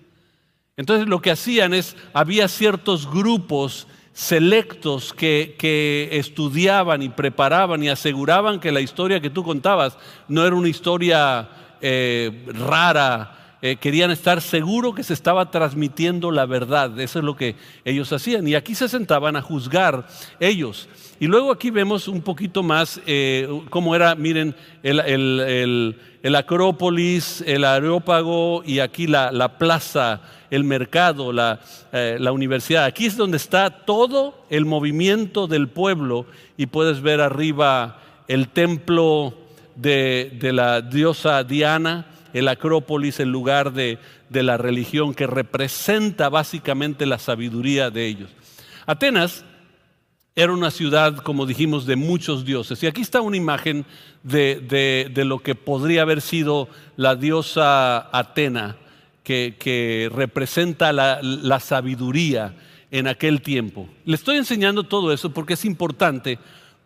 Entonces 0.76 1.08
lo 1.08 1.22
que 1.22 1.30
hacían 1.30 1.72
es, 1.72 1.96
había 2.12 2.48
ciertos 2.48 3.10
grupos 3.10 3.86
selectos 4.12 5.12
que, 5.12 5.54
que, 5.58 6.08
estudiaban 6.12 7.02
y 7.02 7.08
preparaban 7.08 7.82
y 7.82 7.88
aseguraban 7.88 8.60
que 8.60 8.72
la 8.72 8.80
historia 8.80 9.20
que 9.20 9.30
tú 9.30 9.44
contabas 9.44 9.96
no 10.28 10.44
era 10.44 10.56
una 10.56 10.68
historia 10.68 11.48
eh, 11.80 12.46
rara, 12.46 13.56
eh, 13.62 13.76
querían 13.76 14.10
estar 14.10 14.40
seguros 14.42 14.94
que 14.94 15.02
se 15.02 15.14
estaba 15.14 15.50
transmitiendo 15.50 16.30
la 16.30 16.46
verdad. 16.46 16.98
Eso 17.00 17.18
es 17.18 17.24
lo 17.24 17.36
que 17.36 17.56
ellos 17.84 18.12
hacían. 18.12 18.46
Y 18.46 18.54
aquí 18.54 18.74
se 18.74 18.88
sentaban 18.88 19.36
a 19.36 19.42
juzgar 19.42 20.06
ellos. 20.38 20.88
Y 21.18 21.26
luego 21.26 21.50
aquí 21.50 21.70
vemos 21.70 22.08
un 22.08 22.20
poquito 22.20 22.62
más 22.62 23.00
eh, 23.06 23.48
cómo 23.70 23.94
era, 23.94 24.14
miren, 24.14 24.54
el, 24.82 25.96
Acrópolis, 26.34 27.42
el 27.46 27.64
Areópago 27.64 28.62
y 28.64 28.80
aquí 28.80 29.06
la, 29.06 29.58
plaza, 29.58 30.20
el 30.50 30.64
mercado, 30.64 31.32
la, 31.32 31.60
la, 31.92 32.32
universidad. 32.32 32.84
Aquí 32.84 33.06
es 33.06 33.16
donde 33.16 33.38
está 33.38 33.70
todo 33.70 34.44
el 34.50 34.66
movimiento 34.66 35.46
del 35.46 35.68
pueblo 35.68 36.26
y 36.58 36.66
puedes 36.66 37.00
ver 37.00 37.22
arriba 37.22 38.00
el 38.28 38.48
templo 38.48 39.45
de, 39.76 40.38
la 40.52 40.80
diosa 40.80 41.44
Diana, 41.44 42.06
el 42.32 42.48
Acrópolis, 42.48 43.20
el 43.20 43.30
lugar 43.30 43.72
de, 43.72 43.98
de 44.28 44.42
la 44.42 44.56
religión 44.56 45.14
que 45.14 45.26
representa 45.26 46.28
básicamente 46.28 47.06
la 47.06 47.18
sabiduría 47.18 47.90
de 47.90 48.06
ellos. 48.06 48.30
Atenas 48.86 49.44
era 50.36 50.52
una 50.52 50.70
ciudad, 50.70 51.16
como 51.16 51.46
dijimos, 51.46 51.86
de 51.86 51.96
muchos 51.96 52.44
dioses. 52.44 52.82
Y 52.82 52.86
aquí 52.86 53.00
está 53.00 53.22
una 53.22 53.38
imagen 53.38 53.86
de, 54.22 55.08
de, 55.10 55.24
lo 55.24 55.38
que 55.38 55.54
podría 55.54 56.02
haber 56.02 56.20
sido 56.20 56.68
la 56.96 57.16
diosa 57.16 58.10
Atena, 58.16 58.76
que, 59.22 59.56
que 59.58 60.10
representa 60.14 60.92
la, 60.92 61.20
la, 61.22 61.58
sabiduría 61.58 62.54
en 62.90 63.08
aquel 63.08 63.40
tiempo. 63.40 63.88
Le 64.04 64.14
estoy 64.14 64.36
enseñando 64.36 64.84
todo 64.84 65.10
eso 65.10 65.30
porque 65.30 65.54
es 65.54 65.64
importante. 65.64 66.38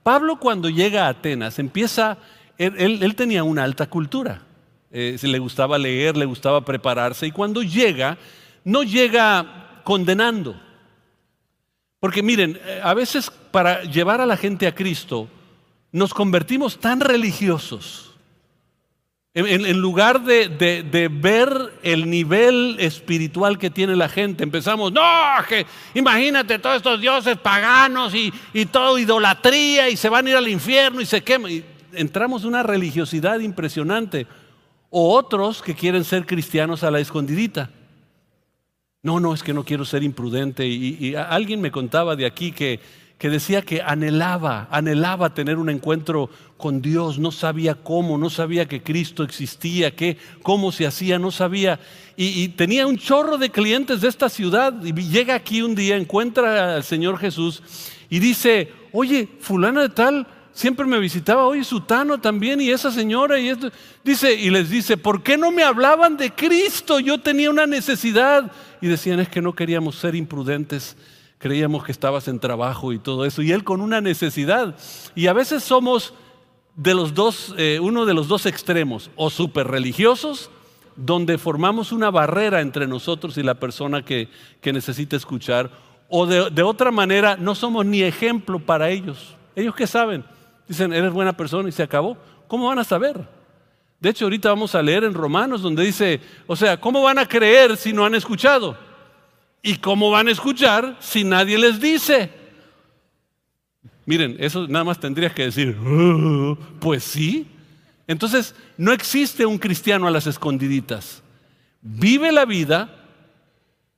Pablo 0.05 0.39
cuando 0.39 0.69
llega 0.69 1.07
a 1.07 1.11
Atenas 1.11 1.59
empieza 1.59 2.19
él, 2.61 3.15
tenía 3.17 3.43
una 3.43 3.65
alta 3.65 3.89
cultura. 3.89 4.43
Eh, 4.91 5.17
le 5.23 5.39
gustaba 5.39 5.79
leer, 5.79 6.17
le 6.17 6.27
gustaba 6.27 6.63
prepararse. 6.63 7.27
Y 7.27 7.31
cuando 7.31 7.63
llega, 7.63 8.19
no 8.65 8.83
llega 8.83 9.81
condenando. 9.83 10.61
Porque 12.01 12.23
miren, 12.23 12.61
eh, 12.63 12.81
a 12.83 12.93
veces 12.93 13.31
para 13.51 13.83
llevar 13.85 14.21
a 14.21 14.27
la 14.27 14.37
gente 14.37 14.67
a 14.67 14.75
Cristo, 14.75 15.27
nos 15.91 16.13
convertimos 16.13 16.79
tan 16.79 17.01
religiosos. 17.01 18.07
En, 19.33 19.81
lugar 19.81 20.23
de, 20.25 21.09
ver 21.09 21.79
el 21.85 22.11
nivel 22.11 22.77
espiritual 22.81 23.59
que 23.59 23.71
tiene 23.71 23.95
la 23.95 24.09
gente, 24.09 24.43
empezamos, 24.43 24.93
no, 24.93 25.01
que 25.49 25.65
imagínate 25.95 26.59
todos 26.59 26.79
estos 26.79 27.01
dioses 27.01 27.39
paganos 27.39 28.13
y, 28.13 28.33
y 28.53 28.67
todo 28.67 28.99
idolatría 28.99 29.89
y 29.89 29.97
se 29.97 30.09
van 30.09 30.27
a 30.27 30.31
ir 30.31 30.37
al 30.37 30.49
infierno 30.49 31.01
y 31.01 31.07
se 31.07 31.23
queman 31.23 31.63
entramos 31.95 32.43
en 32.43 32.49
una 32.49 32.63
religiosidad 32.63 33.41
impresionante. 33.41 34.27
O 34.91 35.17
otros 35.17 35.63
que 35.63 35.75
quieren 35.75 36.05
ser 36.05 36.27
cristianos 36.27 36.83
a 36.83 36.91
la 36.91 36.99
escondidita. 36.99 37.71
No, 39.03 39.19
no, 39.21 39.33
es 39.33 39.43
que 39.43 39.55
no 39.55 39.65
quiero 39.65 39.85
ser 39.85 40.03
imprudente. 40.03 40.67
Y, 40.67 41.15
alguien 41.15 41.61
me 41.61 41.71
contaba 41.71 42.17
de 42.17 42.27
aquí 42.27 42.53
que, 42.53 42.81
que 43.17 43.31
decía 43.31 43.63
que 43.63 43.81
anhelaba, 43.81 44.69
anhelaba 44.71 45.33
tener 45.33 45.57
un 45.57 45.71
encuentro 45.71 46.29
con 46.57 46.83
Dios, 46.83 47.19
no 47.19 47.31
sabía 47.31 47.77
cómo, 47.77 48.19
no 48.19 48.29
sabía 48.29 48.67
que 48.67 48.83
Cristo 48.83 49.23
existía, 49.23 49.95
que, 49.95 50.19
cómo 50.43 50.73
se 50.73 50.87
hacía, 50.87 51.19
no 51.19 51.31
sabía. 51.31 51.81
Y, 52.17 52.43
y, 52.43 52.49
tenía 52.49 52.87
un 52.87 52.99
chorro 52.99 53.39
de 53.39 53.51
clientes 53.51 54.01
de 54.01 54.09
esta 54.09 54.29
ciudad 54.29 54.75
y 54.85 54.93
llega 54.93 55.37
aquí 55.37 55.63
un 55.63 55.75
día, 55.75 55.97
encuentra 55.97 56.75
al 56.75 56.85
Señor 56.85 57.19
Jesús 57.19 57.63
y 58.11 58.19
dice, 58.19 58.71
oye, 58.93 59.29
fulano 59.41 59.81
de 59.81 59.89
tal, 59.89 60.27
siempre 60.53 60.87
me 60.87 60.99
visitaba, 60.99 61.45
oye, 61.45 61.65
Sutano 61.65 62.19
también 62.19 62.61
y 62.61 62.71
esa 62.71 62.91
señora 62.91 63.39
y 63.39 63.49
esto. 63.49 63.71
Dice, 64.05 64.35
y 64.35 64.51
les 64.51 64.71
dice, 64.71 64.97
¿por 64.97 65.23
qué 65.23 65.37
no 65.37 65.51
me 65.51 65.63
hablaban 65.63 66.17
de 66.17 66.31
Cristo? 66.33 67.01
Yo 67.01 67.19
tenía 67.19 67.51
una 67.51 67.67
necesidad. 67.67 68.51
Y 68.81 68.89
decían, 68.89 69.21
es 69.21 69.29
que 69.29 69.43
no 69.43 69.55
queríamos 69.55 69.97
ser 69.97 70.15
imprudentes, 70.15 70.97
creíamos 71.39 71.85
que 71.85 71.93
estabas 71.93 72.29
en 72.29 72.41
trabajo 72.41 72.93
y 72.93 72.99
todo 72.99 73.25
eso. 73.25 73.43
Y 73.43 73.53
él 73.53 73.65
con 73.65 73.81
una 73.81 74.01
necesidad. 74.01 74.75
Y 75.15 75.27
a 75.27 75.33
veces 75.33 75.63
somos 75.63 76.15
de 76.77 76.95
los 76.95 77.15
dos, 77.15 77.55
eh, 77.59 77.79
uno 77.81 78.07
de 78.07 78.15
los 78.15 78.29
dos 78.29 78.47
extremos, 78.47 79.11
o 79.17 79.29
súper 79.29 79.67
religiosos, 79.67 80.51
donde 80.97 81.39
formamos 81.39 81.93
una 81.93 82.11
barrera 82.11 82.61
entre 82.61 82.87
nosotros 82.87 83.37
y 83.39 83.43
la 83.43 83.55
persona 83.55 84.05
que, 84.05 84.29
que 84.61 84.73
necesita 84.73 85.17
escuchar, 85.17 85.71
o 86.09 86.27
de, 86.27 86.51
de 86.51 86.63
otra 86.63 86.91
manera 86.91 87.37
no 87.37 87.55
somos 87.55 87.87
ni 87.87 88.03
ejemplo 88.03 88.59
para 88.59 88.91
ellos. 88.91 89.37
¿Ellos 89.55 89.75
qué 89.75 89.87
saben? 89.87 90.25
Dicen, 90.71 90.93
eres 90.93 91.13
buena 91.13 91.37
persona 91.37 91.69
y 91.69 91.73
se 91.73 91.83
acabó. 91.83 92.17
¿Cómo 92.47 92.69
van 92.69 92.79
a 92.79 92.85
saber? 92.85 93.27
De 93.99 94.09
hecho, 94.09 94.27
ahorita 94.27 94.51
vamos 94.51 94.77
a 94.77 94.81
leer 94.81 95.03
en 95.03 95.15
Romanos 95.15 95.63
donde 95.63 95.83
dice, 95.83 96.21
o 96.47 96.55
sea, 96.55 96.81
¿cómo 96.81 97.03
van 97.03 97.19
a 97.19 97.27
creer 97.27 97.77
si 97.77 97.93
no 97.93 98.05
han 98.05 98.15
escuchado? 98.15 98.79
¿Y 99.65 99.79
cómo 99.79 100.13
van 100.13 100.29
a 100.29 100.31
escuchar 100.31 100.97
si 101.01 101.25
nadie 101.25 101.59
les 101.59 101.81
dice? 101.81 102.31
Miren, 104.07 104.37
eso 104.39 104.69
nada 104.69 104.85
más 104.85 105.01
tendrías 105.01 105.35
que 105.35 105.43
decir, 105.43 105.77
oh, 105.85 106.57
pues 106.79 107.03
sí. 107.03 107.49
Entonces, 108.07 108.55
no 108.77 108.93
existe 108.93 109.47
un 109.47 109.59
cristiano 109.59 110.07
a 110.07 110.13
las 110.13 110.29
escondiditas. 110.29 111.25
Vive 111.83 112.31
la 112.31 112.45
vida 112.45 112.95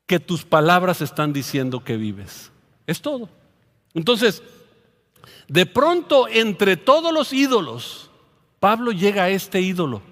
que 0.07 0.19
tus 0.21 0.43
palabras 0.47 1.03
están 1.03 1.35
diciendo 1.35 1.85
que 1.85 1.99
vives. 1.99 2.51
Es 2.87 3.03
todo. 3.03 3.29
Entonces, 3.93 4.43
de 5.49 5.67
pronto, 5.67 6.29
entre 6.29 6.77
todos 6.77 7.13
los 7.13 7.33
ídolos, 7.33 8.11
Pablo 8.61 8.93
llega 8.93 9.25
a 9.25 9.31
este 9.31 9.61
ídolo. 9.61 10.03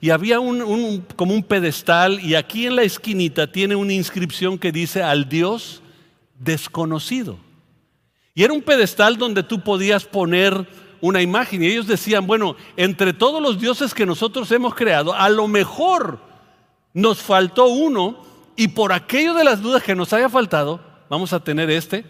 Y 0.00 0.10
había 0.10 0.40
un, 0.40 1.04
como 1.16 1.34
un 1.34 1.42
pedestal 1.42 2.20
y 2.20 2.34
aquí 2.34 2.66
en 2.66 2.76
la 2.76 2.82
esquinita 2.82 3.52
tiene 3.52 3.76
una 3.76 3.92
inscripción 3.92 4.58
que 4.58 4.72
dice 4.72 5.02
al 5.02 5.28
Dios 5.28 5.82
desconocido. 6.38 7.38
Y 8.34 8.42
era 8.44 8.52
un 8.52 8.62
pedestal 8.62 9.18
donde 9.18 9.42
tú 9.42 9.62
podías 9.62 10.04
poner 10.04 10.66
una 11.00 11.20
imagen. 11.20 11.62
Y 11.62 11.66
ellos 11.66 11.86
decían, 11.86 12.26
bueno, 12.26 12.56
entre 12.76 13.12
todos 13.12 13.42
los 13.42 13.60
dioses 13.60 13.94
que 13.94 14.06
nosotros 14.06 14.50
hemos 14.52 14.74
creado, 14.74 15.12
a 15.12 15.28
lo 15.28 15.46
mejor 15.48 16.18
nos 16.92 17.20
faltó 17.20 17.66
uno 17.66 18.24
y 18.56 18.68
por 18.68 18.92
aquello 18.92 19.34
de 19.34 19.44
las 19.44 19.62
dudas 19.62 19.82
que 19.82 19.94
nos 19.94 20.12
haya 20.12 20.28
faltado, 20.28 20.80
vamos 21.08 21.32
a 21.32 21.40
tener 21.40 21.70
este 21.70 22.04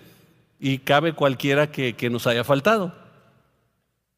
y 0.60 0.78
cabe 0.78 1.14
cualquiera 1.14 1.72
que, 1.72 2.10
nos 2.10 2.26
haya 2.26 2.44
faltado. 2.44 2.92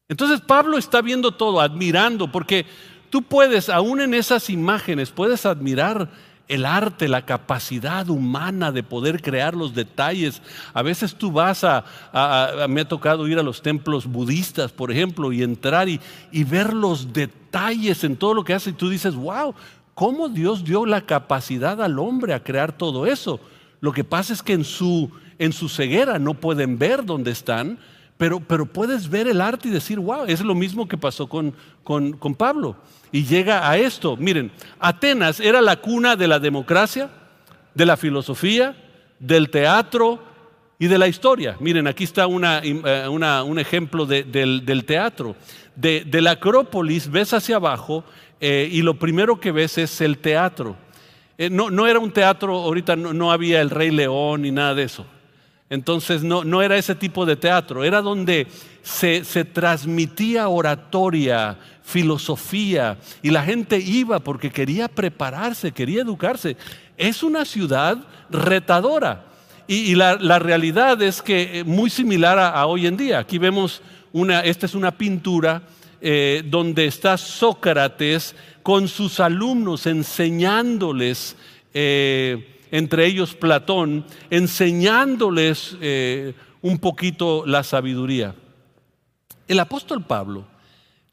Entonces 0.09 0.41
Pablo 0.41 0.77
está 0.77 1.01
viendo 1.01 1.31
todo, 1.31 1.61
admirando, 1.61 2.31
porque 2.31 2.65
tú 3.09 3.21
puedes, 3.21 3.69
aún 3.69 4.01
en 4.01 4.13
esas 4.13 4.49
imágenes, 4.49 5.11
puedes 5.11 5.45
admirar 5.45 6.09
el 6.49 6.65
arte, 6.65 7.07
la 7.07 7.25
capacidad 7.25 8.09
humana 8.09 8.73
de 8.73 8.83
poder 8.83 9.21
crear 9.21 9.55
los 9.55 9.73
detalles. 9.73 10.41
A 10.73 10.81
veces 10.81 11.15
tú 11.15 11.31
vas 11.31 11.63
a, 11.63 11.85
me 12.67 12.81
ha 12.81 12.87
tocado 12.87 13.25
ir 13.29 13.39
a 13.39 13.43
los 13.43 13.61
templos 13.61 14.05
budistas, 14.05 14.73
por 14.73 14.91
ejemplo, 14.91 15.31
y 15.31 15.41
entrar 15.41 15.87
y, 15.87 16.01
y, 16.33 16.43
ver 16.43 16.73
los 16.73 17.13
detalles 17.13 18.03
en 18.03 18.17
todo 18.17 18.33
lo 18.33 18.43
que 18.43 18.53
hace 18.53 18.71
y 18.71 18.73
tú 18.73 18.89
dices, 18.89 19.15
wow, 19.15 19.55
¿cómo 19.93 20.27
Dios 20.27 20.65
dio 20.65 20.85
la 20.85 21.01
capacidad 21.01 21.81
al 21.81 21.97
hombre 21.97 22.33
a 22.33 22.43
crear 22.43 22.73
todo 22.73 23.07
eso? 23.07 23.39
Lo 23.83 23.91
que 23.91 24.05
pasa 24.05 24.31
es 24.31 24.41
que 24.41 24.53
en 24.53 24.63
su 24.63 25.11
en 25.43 25.51
su 25.51 25.67
ceguera 25.67 26.19
no 26.19 26.35
pueden 26.35 26.77
ver 26.77 27.03
dónde 27.03 27.31
están, 27.31 27.77
pero, 28.17 28.39
pero 28.39 28.65
puedes 28.65 29.09
ver 29.09 29.27
el 29.27 29.41
arte 29.41 29.67
y 29.67 29.71
decir, 29.71 29.99
wow, 29.99 30.23
es 30.25 30.39
lo 30.39 30.55
mismo 30.55 30.87
que 30.87 30.97
pasó 30.97 31.27
con, 31.27 31.53
con, 31.83 32.13
con 32.13 32.33
Pablo. 32.33 32.77
Y 33.11 33.25
llega 33.25 33.69
a 33.69 33.77
esto, 33.77 34.15
miren, 34.15 34.51
Atenas 34.79 35.41
era 35.41 35.61
la 35.61 35.75
cuna 35.77 36.15
de 36.15 36.27
la 36.27 36.39
democracia, 36.39 37.09
de 37.73 37.85
la 37.85 37.97
filosofía, 37.97 38.75
del 39.19 39.49
teatro 39.49 40.23
y 40.79 40.87
de 40.87 40.97
la 40.97 41.07
historia. 41.07 41.57
Miren, 41.59 41.87
aquí 41.87 42.05
está 42.05 42.23
eh, 42.23 43.07
un 43.09 43.59
ejemplo 43.59 44.05
del, 44.05 44.85
teatro. 44.85 45.35
De, 45.75 46.21
la 46.21 46.31
Acrópolis 46.31 47.09
ves 47.09 47.33
hacia 47.33 47.57
abajo 47.57 48.03
eh, 48.39 48.69
y 48.71 48.81
lo 48.81 48.97
primero 48.97 49.39
que 49.39 49.51
ves 49.51 49.77
es 49.77 49.99
el 50.01 50.19
teatro. 50.19 50.77
Eh, 51.37 51.49
no, 51.49 51.87
era 51.87 51.99
un 51.99 52.11
teatro, 52.11 52.55
ahorita 52.55 52.95
no, 52.95 53.31
había 53.31 53.61
el 53.61 53.69
Rey 53.69 53.91
León 53.91 54.43
ni 54.43 54.51
nada 54.51 54.75
de 54.75 54.83
eso. 54.83 55.05
Entonces 55.69 56.23
no, 56.23 56.43
no 56.43 56.61
era 56.61 56.77
ese 56.77 56.93
tipo 56.93 57.25
de 57.25 57.35
teatro, 57.35 57.83
era 57.83 58.01
donde 58.01 58.47
se, 58.83 59.23
se 59.23 59.43
transmitía 59.43 60.47
oratoria, 60.47 61.57
filosofía, 61.81 62.97
y 63.21 63.31
la 63.31 63.43
gente 63.43 63.77
iba 63.79 64.19
porque 64.19 64.51
quería 64.51 64.87
prepararse, 64.87 65.71
quería 65.71 66.01
educarse. 66.01 66.57
Es 66.97 67.23
una 67.23 67.45
ciudad 67.45 67.97
retadora. 68.29 69.25
Y, 69.65 69.95
la, 69.95 70.39
realidad 70.39 71.01
es 71.01 71.21
que 71.21 71.59
eh, 71.59 71.63
muy 71.63 71.89
similar 71.89 72.37
a, 72.37 72.65
hoy 72.65 72.85
en 72.85 72.97
día. 72.97 73.19
Aquí 73.19 73.37
vemos 73.37 73.81
una, 74.11 74.41
esta 74.41 74.65
es 74.65 74.75
una 74.75 74.91
pintura 74.91 75.61
eh, 76.01 76.43
donde 76.45 76.85
está 76.85 77.17
Sócrates 77.17 78.35
con 78.63 78.87
sus 78.87 79.19
alumnos 79.19 79.85
enseñándoles, 79.85 81.35
eh, 81.73 82.61
entre 82.71 83.05
ellos 83.05 83.35
Platón, 83.35 84.05
enseñándoles 84.29 85.77
un 86.61 86.79
poquito 86.79 87.43
la 87.45 87.63
sabiduría. 87.63 88.33
El 89.47 89.59
apóstol 89.59 90.03
Pablo 90.03 90.45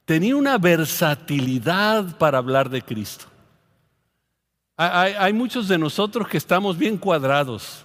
tenía 0.04 0.37
una 0.37 0.57
versatilidad 0.59 2.16
para 2.16 2.38
hablar 2.38 2.71
de 2.71 2.83
Cristo. 2.83 3.26
Hay, 4.76 5.35
muchos 5.35 5.69
de 5.69 5.76
nosotros 5.76 6.26
que 6.26 6.38
estamos 6.38 6.78
bien 6.78 6.97
cuadrados, 6.97 7.85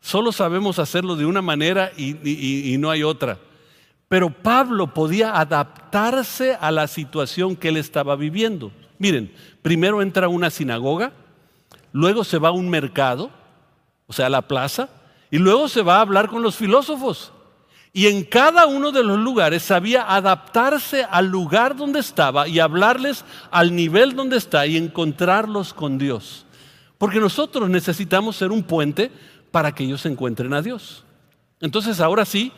solo 0.00 0.30
sabemos 0.30 0.78
hacerlo 0.78 1.16
de 1.16 1.26
una 1.26 1.42
manera 1.42 1.90
y, 1.96 2.72
y 2.72 2.78
no 2.78 2.88
hay 2.88 3.02
otra. 3.02 3.38
Pero 4.06 4.30
Pablo 4.30 4.94
podía 4.94 5.40
adaptarse 5.40 6.56
a 6.60 6.70
la 6.70 6.86
situación 6.86 7.56
que 7.56 7.68
él 7.68 7.76
estaba 7.78 8.14
viviendo. 8.14 8.70
Miren, 8.98 9.32
primero 9.62 10.02
entra 10.02 10.28
una 10.28 10.50
sinagoga, 10.50 11.12
luego 11.92 12.24
se 12.24 12.38
va 12.38 12.48
a 12.48 12.52
un 12.52 12.68
mercado, 12.68 13.30
o 14.06 14.12
sea, 14.12 14.26
a 14.26 14.30
la 14.30 14.42
plaza, 14.42 14.88
y 15.30 15.38
luego 15.38 15.68
se 15.68 15.82
va 15.82 15.96
a 15.96 16.00
hablar 16.00 16.28
con 16.28 16.42
los 16.42 16.56
filósofos. 16.56 17.32
Y 17.92 18.08
en 18.08 18.24
cada 18.24 18.66
uno 18.66 18.92
de 18.92 19.02
los 19.02 19.18
lugares 19.18 19.62
sabía 19.62 20.02
adaptarse 20.02 21.04
al 21.10 21.28
lugar 21.28 21.76
donde 21.76 22.00
estaba 22.00 22.46
y 22.46 22.60
hablarles 22.60 23.24
al 23.50 23.74
nivel 23.74 24.14
donde 24.14 24.36
está 24.36 24.66
y 24.66 24.76
encontrarlos 24.76 25.72
con 25.72 25.96
Dios. 25.96 26.44
Porque 26.98 27.20
nosotros 27.20 27.70
necesitamos 27.70 28.36
ser 28.36 28.52
un 28.52 28.62
puente 28.62 29.10
para 29.50 29.74
que 29.74 29.84
ellos 29.84 30.04
encuentren 30.04 30.52
a 30.52 30.60
Dios. 30.60 31.04
Entonces 31.60 32.00
ahora 32.00 32.26
sí, 32.26 32.52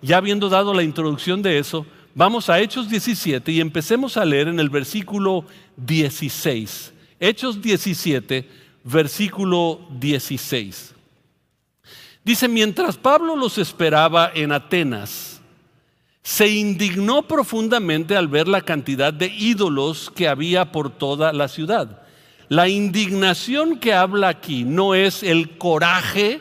ya 0.00 0.16
habiendo 0.16 0.48
dado 0.48 0.72
la 0.72 0.82
introducción 0.82 1.42
de 1.42 1.58
eso, 1.58 1.84
vamos 2.18 2.50
a 2.50 2.58
Hechos 2.58 2.88
17 2.88 3.52
y 3.52 3.60
empecemos 3.60 4.16
a 4.16 4.24
leer 4.24 4.48
en 4.48 4.58
el 4.58 4.70
versículo 4.70 5.44
16. 5.76 6.92
Hechos 7.20 7.62
17, 7.62 8.48
versículo 8.82 9.86
16. 10.00 10.96
Dice, 12.24 12.48
mientras 12.48 12.96
Pablo 12.96 13.36
los 13.36 13.56
esperaba 13.56 14.32
en 14.34 14.50
Atenas, 14.50 15.40
se 16.24 16.48
indignó 16.48 17.22
profundamente 17.22 18.16
al 18.16 18.26
ver 18.26 18.48
la 18.48 18.62
cantidad 18.62 19.12
de 19.14 19.26
ídolos 19.28 20.10
que 20.10 20.26
había 20.26 20.72
por 20.72 20.90
toda 20.90 21.32
la 21.32 21.46
ciudad. 21.46 22.02
La 22.48 22.68
indignación 22.68 23.78
que 23.78 23.94
habla 23.94 24.26
aquí 24.26 24.64
no 24.64 24.96
es 24.96 25.22
el 25.22 25.56
coraje 25.56 26.40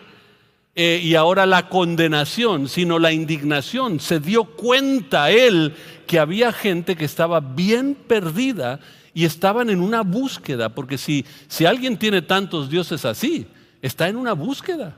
eh, 0.79 1.01
y 1.03 1.15
ahora 1.15 1.47
la 1.47 1.69
condenación, 1.69 2.69
sino 2.69 2.99
la 2.99 3.11
indignación. 3.11 3.99
Se 3.99 4.19
dio 4.19 4.43
cuenta 4.43 5.31
él 5.31 5.73
que 6.05 6.19
había 6.19 6.53
gente 6.53 6.95
que 6.95 7.05
estaba 7.05 7.39
bien 7.39 7.95
perdida 7.95 8.79
y 9.11 9.25
estaban 9.25 9.71
en 9.71 9.81
una 9.81 10.03
búsqueda, 10.03 10.69
porque 10.69 10.99
si, 10.99 11.25
si 11.47 11.65
alguien 11.65 11.97
tiene 11.97 12.21
tantos 12.21 12.69
dioses 12.69 13.05
así, 13.05 13.47
está 13.81 14.07
en 14.07 14.17
una 14.17 14.33
búsqueda. 14.33 14.95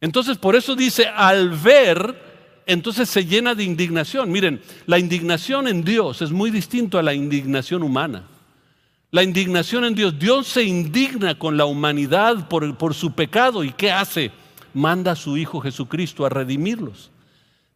Entonces, 0.00 0.38
por 0.38 0.56
eso 0.56 0.74
dice, 0.74 1.06
al 1.06 1.50
ver, 1.50 2.20
entonces 2.66 3.08
se 3.08 3.24
llena 3.24 3.54
de 3.54 3.62
indignación. 3.62 4.32
Miren, 4.32 4.60
la 4.86 4.98
indignación 4.98 5.68
en 5.68 5.84
Dios 5.84 6.20
es 6.20 6.32
muy 6.32 6.50
distinto 6.50 6.98
a 6.98 7.04
la 7.04 7.14
indignación 7.14 7.84
humana. 7.84 8.24
La 9.12 9.22
indignación 9.22 9.84
en 9.84 9.94
Dios, 9.94 10.18
Dios 10.18 10.48
se 10.48 10.64
indigna 10.64 11.38
con 11.38 11.56
la 11.56 11.66
humanidad 11.66 12.48
por, 12.48 12.76
por 12.76 12.94
su 12.94 13.12
pecado 13.12 13.62
y 13.62 13.70
¿qué 13.70 13.92
hace? 13.92 14.32
Manda 14.74 15.12
a 15.12 15.16
su 15.16 15.36
Hijo 15.36 15.60
Jesucristo 15.60 16.24
a 16.24 16.28
redimirlos. 16.28 17.10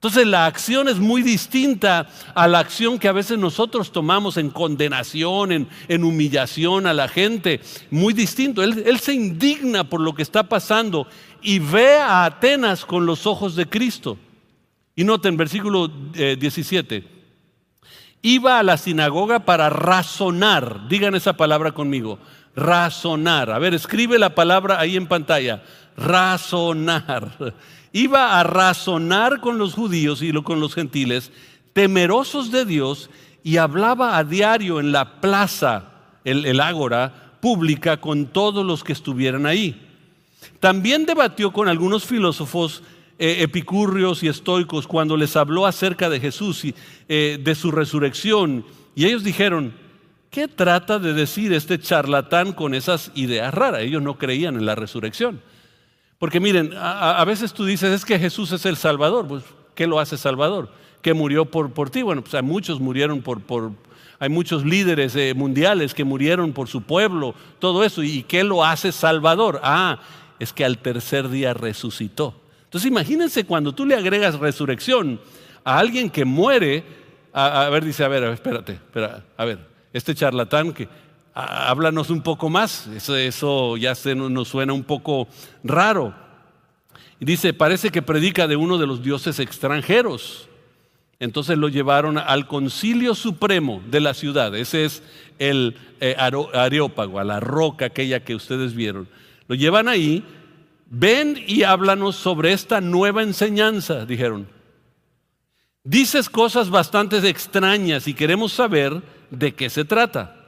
Entonces 0.04 0.26
la 0.26 0.44
acción 0.44 0.86
es 0.88 0.98
muy 0.98 1.22
distinta 1.22 2.08
a 2.34 2.46
la 2.46 2.58
acción 2.58 2.98
que 2.98 3.08
a 3.08 3.12
veces 3.12 3.38
nosotros 3.38 3.90
tomamos 3.90 4.36
en 4.36 4.50
condenación, 4.50 5.50
en, 5.88 6.04
humillación 6.04 6.86
a 6.86 6.92
la 6.92 7.08
gente. 7.08 7.62
Muy 7.90 8.12
distinto. 8.12 8.62
Él, 8.62 9.00
se 9.00 9.14
indigna 9.14 9.84
por 9.84 10.02
lo 10.02 10.14
que 10.14 10.20
está 10.20 10.42
pasando 10.42 11.06
y 11.40 11.58
ve 11.58 11.96
a 11.96 12.26
Atenas 12.26 12.84
con 12.84 13.06
los 13.06 13.26
ojos 13.26 13.56
de 13.56 13.64
Cristo. 13.64 14.18
Y 14.94 15.04
noten, 15.04 15.38
versículo 15.38 15.88
17. 15.88 16.96
Eh, 16.96 17.04
Iba 18.20 18.58
a 18.58 18.62
la 18.62 18.76
sinagoga 18.76 19.46
para 19.46 19.70
razonar. 19.70 20.86
Digan 20.86 21.14
esa 21.14 21.38
palabra 21.38 21.72
conmigo. 21.72 22.18
Razonar. 22.54 23.50
A 23.50 23.58
ver, 23.58 23.72
escribe 23.72 24.18
la 24.18 24.34
palabra 24.34 24.78
ahí 24.78 24.96
en 24.96 25.06
pantalla. 25.06 25.62
Razonar 25.96 27.54
iba 27.94 28.40
a 28.40 28.42
razonar 28.42 29.40
con 29.40 29.56
los 29.56 29.72
judíos 29.72 30.20
y 30.20 30.32
con 30.42 30.58
los 30.58 30.74
gentiles, 30.74 31.30
temerosos 31.72 32.50
de 32.50 32.64
Dios, 32.64 33.08
y 33.44 33.56
hablaba 33.56 34.18
a 34.18 34.24
diario 34.24 34.80
en 34.80 34.90
la 34.90 35.20
plaza, 35.20 35.92
el, 36.24 36.60
ágora 36.60 37.36
pública, 37.40 38.00
con 38.00 38.26
todos 38.26 38.66
los 38.66 38.82
que 38.82 38.92
estuvieran 38.92 39.46
ahí. 39.46 39.80
También 40.58 41.06
debatió 41.06 41.52
con 41.52 41.68
algunos 41.68 42.04
filósofos 42.04 42.82
eh, 43.20 43.36
epicúreos 43.42 44.24
y 44.24 44.28
estoicos 44.28 44.88
cuando 44.88 45.16
les 45.16 45.36
habló 45.36 45.64
acerca 45.64 46.10
de 46.10 46.18
Jesús 46.18 46.64
y 46.64 46.74
eh, 47.08 47.38
de 47.40 47.54
su 47.54 47.70
resurrección. 47.70 48.64
Y 48.96 49.04
ellos 49.04 49.22
dijeron, 49.22 49.72
¿qué 50.30 50.48
trata 50.48 50.98
de 50.98 51.12
decir 51.12 51.52
este 51.52 51.78
charlatán 51.78 52.54
con 52.54 52.74
esas 52.74 53.12
ideas 53.14 53.54
raras? 53.54 53.82
Ellos 53.82 54.02
no 54.02 54.18
creían 54.18 54.56
en 54.56 54.66
la 54.66 54.74
resurrección. 54.74 55.40
Porque 56.24 56.40
miren, 56.40 56.72
a, 56.74 57.22
veces 57.26 57.52
tú 57.52 57.66
dices, 57.66 57.92
es 57.92 58.02
que 58.02 58.18
Jesús 58.18 58.50
es 58.52 58.64
el 58.64 58.78
Salvador. 58.78 59.28
Pues, 59.28 59.44
¿qué 59.74 59.86
lo 59.86 60.00
hace 60.00 60.16
Salvador? 60.16 60.70
Que 61.02 61.12
murió 61.12 61.44
por, 61.44 61.70
por 61.74 61.90
ti. 61.90 62.00
Bueno, 62.00 62.22
pues 62.22 62.32
hay 62.32 62.40
muchos 62.40 62.80
murieron 62.80 63.20
por, 63.20 63.42
por 63.42 63.72
hay 64.18 64.30
muchos 64.30 64.64
líderes 64.64 65.14
eh, 65.16 65.34
mundiales 65.34 65.92
que 65.92 66.02
murieron 66.02 66.54
por 66.54 66.66
su 66.66 66.80
pueblo, 66.80 67.34
todo 67.58 67.84
eso. 67.84 68.02
¿Y 68.02 68.22
qué 68.22 68.42
lo 68.42 68.64
hace 68.64 68.90
Salvador? 68.90 69.60
Ah, 69.62 69.98
es 70.38 70.54
que 70.54 70.64
al 70.64 70.78
tercer 70.78 71.28
día 71.28 71.52
resucitó. 71.52 72.34
Entonces 72.62 72.90
imagínense 72.90 73.44
cuando 73.44 73.74
tú 73.74 73.84
le 73.84 73.94
agregas 73.94 74.38
resurrección 74.38 75.20
a 75.62 75.78
alguien 75.78 76.08
que 76.08 76.24
muere, 76.24 76.84
a, 77.34 77.68
ver, 77.68 77.84
dice, 77.84 78.02
a 78.02 78.08
ver, 78.08 78.24
espérate, 78.24 78.72
espera, 78.72 79.22
a 79.36 79.44
ver, 79.44 79.58
este 79.92 80.14
charlatán 80.14 80.72
que 80.72 80.88
háblanos 81.34 82.10
un 82.10 82.22
poco 82.22 82.48
más, 82.48 82.86
eso, 82.86 83.76
ya 83.76 83.94
se 83.94 84.14
nos 84.14 84.48
suena 84.48 84.72
un 84.72 84.84
poco 84.84 85.28
raro. 85.62 86.14
Dice, 87.18 87.52
parece 87.52 87.90
que 87.90 88.02
predica 88.02 88.46
de 88.46 88.56
uno 88.56 88.78
de 88.78 88.86
los 88.86 89.02
dioses 89.02 89.38
extranjeros. 89.40 90.48
Entonces 91.20 91.56
lo 91.58 91.68
llevaron 91.68 92.18
al 92.18 92.46
concilio 92.46 93.14
supremo 93.14 93.82
de 93.88 94.00
la 94.00 94.14
ciudad. 94.14 94.54
Ese 94.54 94.84
es 94.84 95.02
el 95.38 95.76
eh, 96.00 96.16
Areópago, 96.18 97.18
a 97.18 97.24
la 97.24 97.40
roca 97.40 97.86
aquella 97.86 98.24
que 98.24 98.34
ustedes 98.34 98.74
vieron. 98.74 99.08
Lo 99.48 99.54
llevan 99.54 99.88
ahí, 99.88 100.24
ven 100.90 101.42
y 101.46 101.62
háblanos 101.62 102.16
sobre 102.16 102.52
esta 102.52 102.80
nueva 102.80 103.22
enseñanza, 103.22 104.06
dijeron. 104.06 104.48
Dices 105.82 106.28
cosas 106.28 106.70
bastante 106.70 107.26
extrañas 107.28 108.08
y 108.08 108.14
queremos 108.14 108.52
saber 108.52 109.02
de 109.30 109.54
qué 109.54 109.70
se 109.70 109.84
trata. 109.84 110.43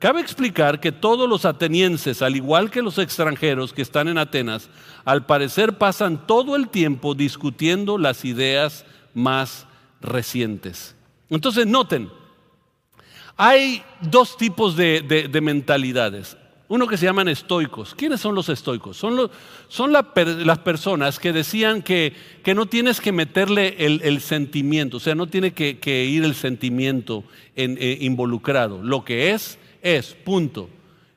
Cabe 0.00 0.22
explicar 0.22 0.80
que 0.80 0.92
todos 0.92 1.28
los 1.28 1.44
atenienses, 1.44 2.22
al 2.22 2.34
igual 2.34 2.70
que 2.70 2.80
los 2.80 2.96
extranjeros 2.96 3.74
que 3.74 3.82
están 3.82 4.08
en 4.08 4.16
Atenas, 4.16 4.70
al 5.04 5.26
parecer 5.26 5.76
pasan 5.76 6.26
todo 6.26 6.56
el 6.56 6.70
tiempo 6.70 7.14
discutiendo 7.14 7.98
las 7.98 8.24
ideas 8.24 8.86
más 9.12 9.66
recientes. 10.00 10.96
Entonces, 11.28 11.66
noten, 11.66 12.08
hay 13.36 13.82
dos 14.00 14.38
tipos 14.38 14.74
de, 14.74 15.28
mentalidades. 15.42 16.34
Uno 16.68 16.86
que 16.86 16.96
se 16.96 17.04
llaman 17.04 17.28
estoicos. 17.28 17.94
¿Quiénes 17.94 18.22
son 18.22 18.34
los 18.34 18.48
estoicos? 18.48 18.96
Son, 18.96 19.30
son 19.68 19.92
las 19.92 20.58
personas 20.60 21.18
que 21.18 21.34
decían 21.34 21.82
que, 21.82 22.14
que, 22.42 22.54
no 22.54 22.64
tienes 22.64 23.02
que 23.02 23.12
meterle 23.12 23.76
el, 23.78 24.20
sentimiento, 24.22 24.96
o 24.96 25.00
sea, 25.00 25.14
no 25.14 25.26
tiene 25.26 25.52
que, 25.52 26.04
ir 26.06 26.24
el 26.24 26.34
sentimiento 26.34 27.22
en, 27.54 27.76
eh, 27.78 27.98
involucrado. 28.00 28.82
Lo 28.82 29.04
que 29.04 29.32
es, 29.32 29.58
es, 29.82 30.14
punto. 30.14 30.68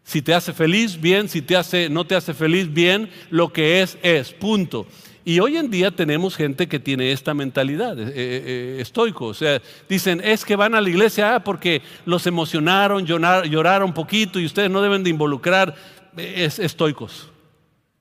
Si 0.04 0.22
te 0.22 0.34
hace 0.34 0.54
feliz, 0.54 1.00
bien. 1.00 1.30
Si 1.30 1.42
te 1.42 1.56
hace, 1.56 1.90
no 1.90 2.06
te 2.06 2.16
hace 2.16 2.34
feliz, 2.34 2.72
bien. 2.72 3.10
Lo 3.30 3.52
que 3.54 3.82
es, 3.82 3.98
es. 4.02 4.32
Punto. 4.34 4.86
Y 5.26 5.40
hoy 5.40 5.56
en 5.56 5.70
día 5.70 5.92
tenemos 5.92 6.36
gente 6.36 6.68
que 6.68 6.80
tiene 6.80 7.14
esta 7.14 7.34
mentalidad, 7.34 7.98
eh, 7.98 8.08
eh, 8.08 8.14
eh, 8.16 8.78
estoico. 8.82 9.28
O 9.28 9.34
sea, 9.34 9.62
dicen, 9.88 10.22
es 10.22 10.44
que 10.44 10.58
van 10.58 10.76
a 10.76 10.82
la 10.82 10.90
iglesia 10.90 11.36
ah, 11.36 11.44
porque 11.44 11.82
los 12.06 12.28
emocionaron, 12.28 13.06
lloraron 13.06 13.90
un 13.90 13.94
poquito 13.94 14.40
y 14.40 14.46
ustedes 14.46 14.70
no 14.70 14.82
deben 14.82 15.04
de 15.04 15.10
involucrar. 15.10 15.76
Es, 16.18 16.60
estoicos. 16.60 17.30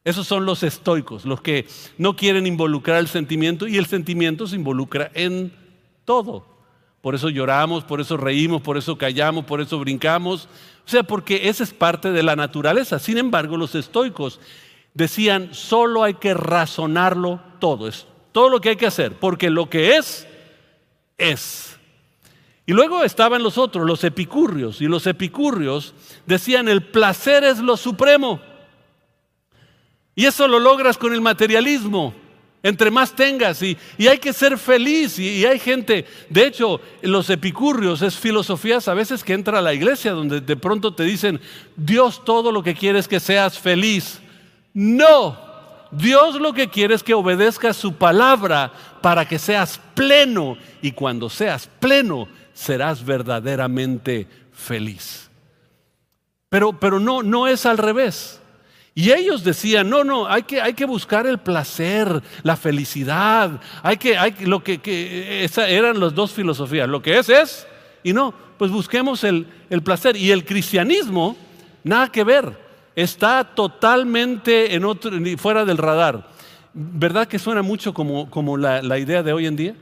Esos 0.04 0.26
son 0.26 0.44
los 0.44 0.64
estoicos, 0.64 1.24
los 1.24 1.40
que 1.40 1.66
no 1.96 2.16
quieren 2.16 2.44
involucrar 2.48 2.98
el 2.98 3.06
sentimiento 3.06 3.68
y 3.68 3.76
el 3.76 3.86
sentimiento 3.86 4.48
se 4.48 4.56
involucra 4.56 5.12
en 5.14 5.52
todo. 6.04 6.51
Por 7.02 7.16
eso 7.16 7.28
lloramos, 7.28 7.82
por 7.84 8.00
eso 8.00 8.16
reímos, 8.16 8.62
por 8.62 8.78
eso 8.78 8.96
callamos, 8.96 9.44
por 9.44 9.60
eso 9.60 9.78
brincamos. 9.78 10.48
O 10.86 10.88
sea, 10.88 11.02
porque 11.02 11.48
esa 11.48 11.64
es 11.64 11.74
parte 11.74 12.12
de 12.12 12.22
la 12.22 12.36
naturaleza. 12.36 13.00
Sin 13.00 13.18
embargo, 13.18 13.56
los 13.56 13.74
estoicos 13.74 14.40
decían, 14.94 15.52
solo 15.52 16.04
hay 16.04 16.14
que 16.14 16.32
razonarlo 16.32 17.40
todo, 17.58 17.88
es 17.88 18.06
todo 18.30 18.48
lo 18.48 18.60
que 18.60 18.70
hay 18.70 18.76
que 18.76 18.86
hacer, 18.86 19.12
porque 19.18 19.50
lo 19.50 19.68
que 19.68 19.96
es, 19.96 20.26
es. 21.18 21.76
Y 22.66 22.72
luego 22.72 23.02
estaban 23.02 23.42
los 23.42 23.58
otros, 23.58 23.84
los 23.86 24.04
epicurrios, 24.04 24.80
y 24.80 24.86
los 24.86 25.06
epicurrios 25.06 25.94
decían, 26.26 26.68
el 26.68 26.82
placer 26.82 27.42
es 27.42 27.58
lo 27.58 27.76
supremo. 27.76 28.40
Y 30.14 30.26
eso 30.26 30.46
lo 30.46 30.60
logras 30.60 30.98
con 30.98 31.12
el 31.12 31.20
materialismo. 31.20 32.14
Entre 32.62 32.92
más 32.92 33.16
tengas 33.16 33.60
y, 33.62 33.76
hay 34.08 34.18
que 34.18 34.32
ser 34.32 34.56
feliz 34.56 35.18
y, 35.18 35.44
hay 35.44 35.58
gente, 35.58 36.06
de 36.28 36.46
hecho, 36.46 36.80
los 37.02 37.28
epicurrios 37.28 38.02
es 38.02 38.16
filosofías 38.16 38.86
a 38.86 38.94
veces 38.94 39.24
que 39.24 39.32
entra 39.32 39.58
a 39.58 39.62
la 39.62 39.74
iglesia 39.74 40.12
donde 40.12 40.40
de 40.40 40.56
pronto 40.56 40.94
te 40.94 41.02
dicen, 41.02 41.40
Dios 41.74 42.24
todo 42.24 42.52
lo 42.52 42.62
que 42.62 42.74
quiere 42.74 43.00
es 43.00 43.08
que 43.08 43.18
seas 43.18 43.58
feliz. 43.58 44.20
No, 44.74 45.36
Dios 45.90 46.40
lo 46.40 46.52
que 46.52 46.68
quiere 46.68 46.94
es 46.94 47.02
que 47.02 47.14
obedezcas 47.14 47.76
su 47.76 47.94
palabra 47.94 48.72
para 49.00 49.26
que 49.26 49.40
seas 49.40 49.80
pleno 49.94 50.56
y 50.80 50.92
cuando 50.92 51.28
seas 51.28 51.68
pleno 51.80 52.28
serás 52.54 53.04
verdaderamente 53.04 54.28
feliz. 54.52 55.28
Pero, 56.48 56.78
pero 56.78 57.00
no, 57.00 57.22
no 57.22 57.48
es 57.48 57.66
al 57.66 57.78
revés. 57.78 58.41
Y 58.94 59.10
ellos 59.10 59.42
decían, 59.42 59.88
no, 59.88 60.04
no, 60.04 60.26
hay 60.26 60.42
que, 60.42 60.60
hay 60.60 60.74
que 60.74 60.84
buscar 60.84 61.26
el 61.26 61.38
placer, 61.38 62.22
la 62.42 62.56
felicidad, 62.56 63.60
hay 63.82 63.96
que, 63.96 64.18
hay, 64.18 64.34
lo 64.44 64.62
que, 64.62 64.78
que 64.78 65.48
eran 65.68 65.98
las 65.98 66.14
dos 66.14 66.32
filosofías, 66.32 66.88
lo 66.88 67.00
que 67.00 67.18
es 67.18 67.30
es, 67.30 67.66
y 68.02 68.12
no, 68.12 68.34
pues 68.58 68.70
busquemos 68.70 69.24
el, 69.24 69.46
el 69.70 69.82
placer. 69.82 70.16
Y 70.16 70.30
el 70.30 70.44
cristianismo, 70.44 71.36
nada 71.84 72.12
que 72.12 72.22
ver 72.22 72.62
está 72.94 73.44
totalmente 73.44 74.74
en 74.74 74.84
otro, 74.84 75.12
fuera 75.36 75.64
del 75.64 75.78
radar. 75.78 76.28
¿Verdad 76.74 77.28
que 77.28 77.38
suena 77.38 77.62
mucho 77.62 77.92
como, 77.92 78.30
como 78.30 78.56
la, 78.56 78.98
idea 78.98 79.22
de 79.22 79.32
hoy 79.32 79.46
en 79.46 79.56
día? 79.56 79.74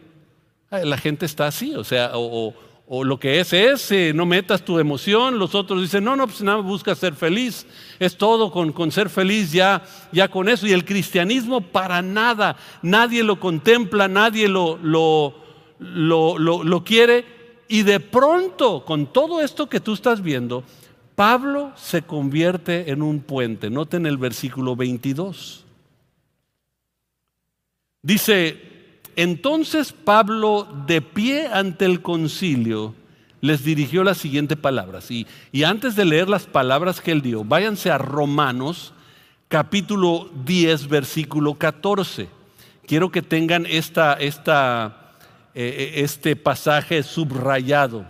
La 0.71 0.97
gente 0.97 1.27
está 1.27 1.47
así, 1.47 1.75
o 1.75 1.85
sea, 1.85 2.13
o, 2.15 2.55
lo 2.91 3.21
que 3.21 3.39
es 3.39 3.53
es, 3.53 3.93
eh, 3.93 4.13
no 4.13 4.27
metas 4.27 4.65
tu 4.65 4.81
emoción, 4.81 5.39
los 5.39 5.55
otros 5.55 5.81
dicen, 5.81 6.03
no, 6.03 6.17
no, 6.17 6.27
pues 6.27 6.43
nada, 6.43 6.59
busca 6.59 6.93
ser 6.97 7.15
feliz, 7.15 7.65
es 8.01 8.17
todo 8.17 8.51
con, 8.51 8.73
con 8.73 8.91
ser 8.91 9.09
feliz 9.09 9.53
ya, 9.53 9.85
ya 10.11 10.29
con 10.29 10.49
eso. 10.49 10.67
Y 10.67 10.73
el 10.73 10.85
cristianismo 10.85 11.61
para 11.61 12.03
nada, 12.03 12.57
nadie 12.83 13.23
lo 13.23 13.39
contempla, 13.39 14.09
nadie 14.09 14.49
lo, 14.49 14.77
lo, 14.83 15.37
lo, 15.79 16.37
lo 16.39 16.85
quiere. 16.85 17.25
Y 17.69 17.85
de 17.85 18.01
pronto, 18.01 18.85
con 18.85 19.07
todo 19.07 19.41
esto 19.41 19.69
que 19.69 19.79
tú 19.79 19.95
estás 19.95 20.21
viendo, 20.21 20.65
Pablo 21.15 21.71
se 21.77 22.03
convierte 22.03 22.91
en 22.91 23.03
un 23.03 23.21
puente. 23.21 23.71
Noten 23.71 24.05
el 24.05 24.19
versículo 24.19 24.75
22. 24.75 25.65
Dice, 28.03 28.70
entonces 29.23 29.93
Pablo 29.93 30.67
de 30.87 31.03
pie 31.03 31.49
ante 31.49 31.85
el 31.85 32.03
concilio 32.03 32.95
les 33.41 33.65
dirigió 33.65 34.05
las 34.05 34.19
siguientes 34.19 34.59
palabras. 34.59 35.11
Y, 35.11 35.27
antes 35.65 35.97
de 35.97 36.05
leer 36.05 36.29
las 36.29 36.47
palabras 36.47 37.01
que 37.01 37.13
él 37.13 37.23
dio, 37.23 37.45
váyanse 37.45 37.91
a 37.91 37.99
Romanos 37.99 38.93
capítulo 39.49 40.31
10, 40.45 40.89
versículo 40.89 41.55
14. 41.55 42.29
Quiero 42.87 43.11
que 43.11 43.23
tengan 43.23 43.67
esta, 43.67 44.15
esta, 44.15 45.13
eh, 45.55 45.93
eh, 45.95 46.03
este 46.03 46.37
pasaje 46.37 47.03
subrayado 47.03 48.05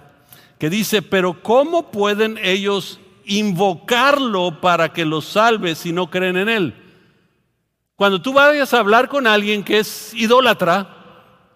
que 0.59 0.69
dice, 0.69 1.01
pero 1.01 1.43
¿cómo 1.43 1.91
pueden 1.91 2.39
ellos 2.43 3.01
invocarlo 3.25 4.61
para 4.61 4.93
que 4.93 5.07
los 5.07 5.25
salve 5.25 5.75
si 5.75 5.91
no 5.91 6.11
creen 6.11 6.37
en 6.37 6.49
él? 6.51 6.75
Cuando 7.97 8.21
tú 8.21 8.35
vayas 8.35 8.75
a 8.75 8.79
hablar 8.79 9.09
con 9.09 9.27
alguien 9.27 9.65
que 9.65 9.79
es 9.79 10.13
idólatra, 10.15 11.00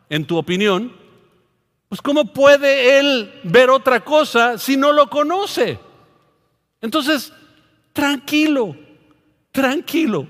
en 0.09 0.25
tu 0.27 0.37
opinión, 0.37 0.93
pues 1.89 2.01
¿cómo 2.01 2.33
puede 2.33 2.99
él 2.99 3.41
ver 3.45 3.71
otra 3.71 4.05
cosa 4.05 4.59
si 4.59 4.77
no 4.77 4.93
lo 4.93 5.09
conoce? 5.09 5.79
Entonces, 6.81 7.33
tranquilo, 7.93 8.77
tranquilo, 9.53 10.27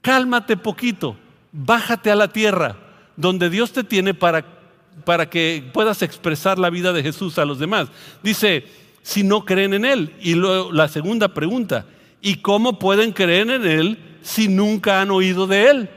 cálmate 0.00 0.56
poquito, 0.56 1.16
bájate 1.52 2.10
a 2.10 2.16
la 2.16 2.28
tierra, 2.28 2.76
donde 3.16 3.50
Dios 3.50 3.72
te 3.72 3.84
tiene 3.84 4.14
para 4.14 4.60
para 5.04 5.30
que 5.30 5.68
puedas 5.72 6.02
expresar 6.02 6.58
la 6.58 6.70
vida 6.70 6.92
de 6.92 7.02
Jesús 7.02 7.38
a 7.38 7.44
los 7.44 7.58
demás. 7.58 7.88
Dice, 8.22 8.66
si 9.02 9.22
no 9.22 9.44
creen 9.44 9.74
en 9.74 9.84
Él. 9.84 10.14
Y 10.20 10.34
luego 10.34 10.72
la 10.72 10.88
segunda 10.88 11.28
pregunta, 11.28 11.86
¿y 12.20 12.36
cómo 12.36 12.78
pueden 12.78 13.12
creer 13.12 13.50
en 13.50 13.66
Él 13.66 13.98
si 14.22 14.48
nunca 14.48 15.00
han 15.00 15.10
oído 15.10 15.46
de 15.46 15.70
Él? 15.70 15.90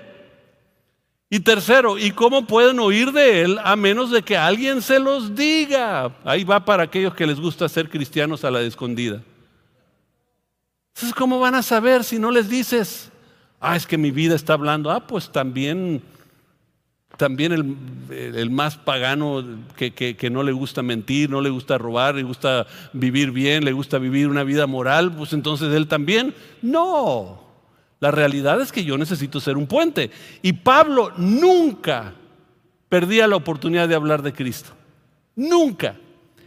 Y 1.33 1.39
tercero, 1.39 1.97
¿y 1.97 2.11
cómo 2.11 2.45
pueden 2.45 2.79
oír 2.79 3.11
de 3.11 3.41
Él 3.41 3.57
a 3.63 3.75
menos 3.75 4.11
de 4.11 4.21
que 4.21 4.37
alguien 4.37 4.83
se 4.83 4.99
los 4.99 5.33
diga? 5.33 6.15
Ahí 6.23 6.43
va 6.43 6.63
para 6.63 6.83
aquellos 6.83 7.15
que 7.15 7.25
les 7.25 7.39
gusta 7.39 7.67
ser 7.67 7.89
cristianos 7.89 8.43
a 8.43 8.51
la 8.51 8.61
escondida. 8.61 9.19
Entonces, 10.93 11.15
¿cómo 11.15 11.39
van 11.39 11.55
a 11.55 11.63
saber 11.63 12.03
si 12.03 12.19
no 12.19 12.29
les 12.29 12.49
dices? 12.49 13.09
Ah, 13.59 13.75
es 13.75 13.87
que 13.87 13.97
mi 13.97 14.11
vida 14.11 14.35
está 14.35 14.53
hablando. 14.53 14.91
Ah, 14.91 15.07
pues 15.07 15.31
también 15.31 16.03
también 17.17 17.51
el, 17.51 18.51
más 18.51 18.77
pagano 18.77 19.43
que, 19.75 20.29
no 20.31 20.43
le 20.43 20.51
gusta 20.51 20.83
mentir, 20.83 21.31
no 21.31 21.41
le 21.41 21.49
gusta 21.49 21.79
robar, 21.79 22.13
le 22.13 22.21
gusta 22.21 22.67
vivir 22.93 23.31
bien, 23.31 23.65
le 23.65 23.71
gusta 23.71 23.97
vivir 23.97 24.27
una 24.27 24.43
vida 24.43 24.67
moral, 24.67 25.11
pues 25.15 25.33
entonces 25.33 25.73
él 25.73 25.87
también. 25.87 26.35
No, 26.61 27.42
la 28.03 28.11
realidad 28.11 28.59
es 28.59 28.73
que 28.73 28.83
yo 28.83 28.97
necesito 28.97 29.39
ser 29.39 29.55
un 29.55 29.65
puente. 29.65 30.11
Y 30.41 30.51
Pablo 30.51 31.13
nunca 31.15 32.11
perdía 32.89 33.29
la 33.29 33.37
oportunidad 33.37 33.87
de 33.87 33.95
hablar 33.95 34.21
de 34.21 34.33
Cristo. 34.33 34.71
Nunca. 35.37 35.95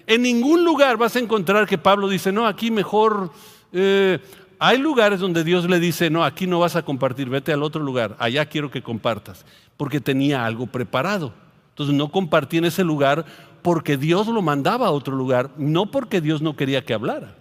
En 0.06 0.20
ningún 0.20 0.66
lugar 0.66 0.98
vas 0.98 1.16
a 1.16 1.18
encontrar 1.18 1.66
que 1.66 1.78
Pablo 1.78 2.10
dice, 2.10 2.30
no, 2.30 2.46
aquí 2.46 2.70
mejor... 2.70 3.30
Eh, 3.72 4.18
hay 4.58 4.76
lugares 4.76 5.18
donde 5.18 5.44
Dios 5.44 5.66
le 5.66 5.80
dice, 5.80 6.10
no, 6.10 6.24
aquí 6.24 6.46
no 6.46 6.58
vas 6.58 6.76
a 6.76 6.82
compartir, 6.82 7.30
vete 7.30 7.54
al 7.54 7.62
otro 7.62 7.82
lugar, 7.82 8.16
allá 8.18 8.44
quiero 8.44 8.70
que 8.70 8.82
compartas 8.82 9.46
porque 9.78 9.98
tenía 9.98 10.44
algo 10.44 10.66
preparado. 10.66 11.32
Entonces 11.70 11.94
no 11.94 12.10
compartí 12.10 12.58
en 12.58 12.66
ese 12.66 12.84
lugar 12.84 13.24
porque 13.62 13.96
Dios 13.96 14.26
lo 14.26 14.42
mandaba 14.42 14.88
a 14.88 14.90
otro 14.90 15.16
lugar, 15.16 15.52
no 15.56 15.90
porque 15.90 16.20
Dios 16.20 16.42
no 16.42 16.54
quería 16.54 16.84
que 16.84 16.92
hablara. 16.92 17.34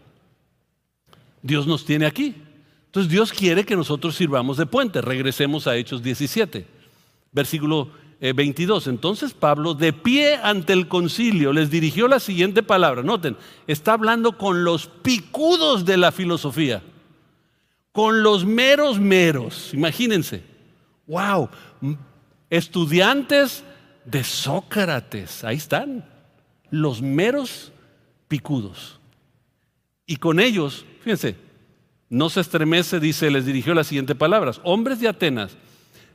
Dios 1.41 1.67
nos 1.67 1.83
tiene 1.83 2.05
aquí. 2.05 2.44
Entonces 2.95 3.11
Dios 3.11 3.33
quiere 3.33 3.65
que 3.65 3.75
nosotros 3.75 4.15
sirvamos 4.15 4.55
de 4.55 4.65
puente. 4.65 5.01
Regresemos 5.01 5.67
a 5.67 5.75
Hechos 5.75 6.01
17, 6.01 6.65
versículo 7.33 7.89
22. 8.21 8.87
Eh, 8.87 8.89
Entonces 8.89 9.33
Pablo, 9.33 9.73
de 9.73 9.91
pie 9.91 10.37
ante 10.37 10.71
el 10.71 10.87
concilio, 10.87 11.51
les 11.51 11.69
dirigió 11.69 12.07
la 12.07 12.21
siguiente 12.21 12.63
palabra. 12.63 13.03
Noten, 13.03 13.35
está 13.67 13.91
hablando 13.91 14.37
con 14.37 14.63
los 14.63 14.87
picudos 14.87 15.83
de 15.83 15.97
la 15.97 16.13
filosofía, 16.13 16.83
con 17.91 18.23
los 18.23 18.45
meros 18.45 18.97
meros. 18.97 19.73
Imagínense. 19.73 20.41
Wow, 21.05 21.49
estudiantes 22.49 23.65
de 24.05 24.23
Sócrates, 24.23 25.43
ahí 25.43 25.57
están, 25.57 26.09
los 26.69 27.01
meros 27.01 27.73
picudos. 28.29 29.01
Y 30.05 30.15
con 30.15 30.39
ellos, 30.39 30.85
fíjense, 31.01 31.43
no 32.09 32.29
se 32.29 32.41
estremece, 32.41 32.99
dice, 32.99 33.31
les 33.31 33.45
dirigió 33.45 33.73
las 33.73 33.87
siguientes 33.87 34.15
palabras, 34.15 34.61
hombres 34.63 34.99
de 34.99 35.07
Atenas, 35.07 35.57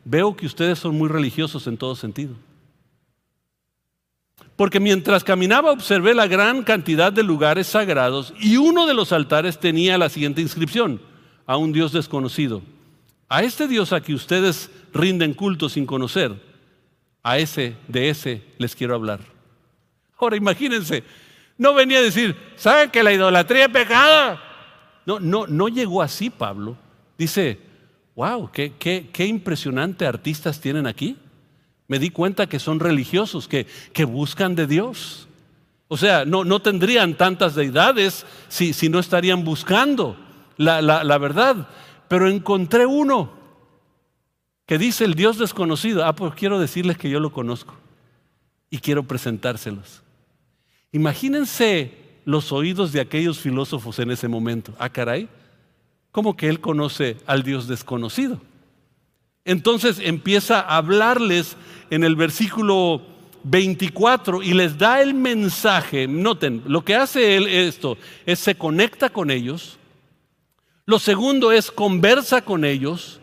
veo 0.05 0.37
que 0.37 0.47
ustedes 0.47 0.79
son 0.79 0.97
muy 0.97 1.09
religiosos 1.09 1.67
en 1.67 1.77
todo 1.77 1.97
sentido. 1.97 2.35
Porque 4.57 4.81
mientras 4.81 5.25
caminaba 5.25 5.73
observé 5.73 6.15
la 6.15 6.27
gran 6.27 6.63
cantidad 6.63 7.13
de 7.13 7.23
lugares 7.23 7.67
sagrados 7.67 8.35
y 8.39 8.57
uno 8.57 8.87
de 8.87 8.95
los 8.95 9.13
altares 9.13 9.59
tenía 9.59 9.97
la 9.97 10.09
siguiente 10.09 10.43
inscripción, 10.43 11.01
a 11.47 11.57
un 11.57 11.73
Dios 11.73 11.93
desconocido. 11.93 12.63
A 13.29 13.43
este 13.43 13.67
Dios 13.67 13.93
a 13.93 14.01
que 14.01 14.15
ustedes 14.15 14.71
rinden 14.93 15.35
culto 15.35 15.69
sin 15.69 15.87
conocer, 15.87 16.35
a 17.23 17.39
ese, 17.39 17.77
de 17.89 18.09
ese 18.09 18.43
les 18.59 18.77
quiero 18.77 18.95
hablar. 18.95 19.21
Ahora 20.19 20.37
imagínense, 20.37 21.03
no 21.59 21.75
venía 21.75 21.99
a 21.99 22.03
decir, 22.03 22.37
¿saben 22.57 22.91
que 22.91 23.03
la 23.03 23.13
idolatría 23.13 23.65
es 23.65 23.71
pecado? 23.71 24.39
No, 25.07 25.21
no, 25.21 25.47
no 25.47 25.69
llegó 25.69 26.03
así 26.03 26.31
Pablo. 26.31 26.77
Dice, 27.19 27.59
wow, 28.15 28.51
qué, 28.53 28.73
qué, 28.79 29.27
impresionante 29.27 30.07
artistas 30.07 30.61
tienen 30.61 30.87
aquí. 30.87 31.17
Me 31.89 31.99
di 31.99 32.11
cuenta 32.11 32.47
que 32.47 32.59
son 32.59 32.81
religiosos, 32.81 33.49
que, 33.49 33.67
buscan 34.05 34.55
de 34.55 34.67
Dios. 34.67 35.29
O 35.89 35.97
sea, 35.97 36.25
no, 36.25 36.63
tendrían 36.63 37.15
tantas 37.15 37.55
deidades 37.55 38.25
si, 38.49 38.73
si 38.73 38.89
no 38.89 38.99
estarían 38.99 39.45
buscando 39.45 40.17
la, 40.57 40.81
la, 40.81 41.19
verdad. 41.19 41.69
Pero 42.09 42.29
encontré 42.29 42.87
uno 42.87 43.33
que 44.67 44.79
dice 44.79 45.05
el 45.05 45.15
Dios 45.15 45.39
desconocido. 45.39 46.05
Ah, 46.05 46.15
pues 46.15 46.35
quiero 46.35 46.61
decirles 46.61 46.97
que 46.97 47.11
yo 47.11 47.19
lo 47.19 47.33
conozco 47.33 47.75
y 48.71 48.79
quiero 48.79 49.03
presentárselos. 49.03 50.03
Imagínense 50.93 52.00
los 52.25 52.53
oídos 52.53 52.93
de 52.93 53.01
aquellos 53.01 53.39
filósofos 53.39 53.99
en 53.99 54.11
ese 54.11 54.29
momento. 54.29 54.73
Ah, 54.79 54.91
caray, 54.91 55.29
¿cómo 56.13 56.37
que 56.37 56.49
él 56.49 56.61
conoce 56.61 57.17
al 57.27 57.43
Dios 57.43 57.69
desconocido? 57.69 58.41
Entonces 59.45 59.99
empieza 60.01 60.61
a 60.61 60.77
hablarles 60.77 61.57
en 61.91 62.05
el 62.05 62.15
versículo 62.17 63.03
24 63.43 64.43
y 64.43 64.53
les 64.53 64.79
da 64.79 65.01
el 65.01 65.15
mensaje. 65.15 66.07
Noten, 66.07 66.63
lo 66.67 66.85
que 66.85 66.95
hace 66.95 67.37
él 67.37 67.47
esto 67.47 67.97
es 68.27 68.39
se 68.39 68.55
conecta 68.55 69.11
con 69.11 69.31
ellos. 69.31 69.79
Lo 70.85 70.99
segundo 70.99 71.53
es 71.53 71.71
conversa 71.71 72.43
con 72.43 72.65
ellos. 72.65 73.21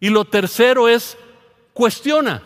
Y 0.00 0.10
lo 0.10 0.24
tercero 0.24 0.88
es 0.88 1.16
cuestiona. 1.72 2.42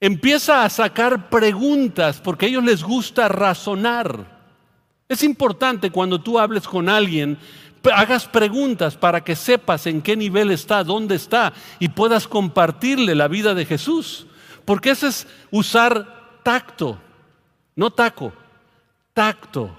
Empieza 0.00 0.64
a 0.64 0.70
sacar 0.70 1.28
preguntas 1.28 2.20
porque 2.20 2.46
a 2.46 2.48
ellos 2.48 2.64
les 2.64 2.82
gusta 2.82 3.28
razonar. 3.28 4.33
Es 5.08 5.22
importante 5.22 5.90
cuando 5.90 6.20
tú 6.20 6.38
hables 6.38 6.66
con 6.66 6.88
alguien, 6.88 7.38
hagas 7.92 8.26
preguntas 8.26 8.96
para 8.96 9.22
que 9.22 9.36
sepas 9.36 9.86
en 9.86 10.00
qué 10.00 10.16
nivel 10.16 10.50
está, 10.50 10.82
dónde 10.84 11.16
está 11.16 11.52
y 11.78 11.88
puedas 11.88 12.26
compartirle 12.26 13.14
la 13.14 13.28
vida 13.28 13.54
de 13.54 13.66
Jesús. 13.66 14.26
Porque 14.64 14.90
ese 14.90 15.08
es 15.08 15.26
usar 15.50 16.40
tacto, 16.42 16.98
no 17.76 17.90
taco, 17.90 18.32
tacto. 19.12 19.70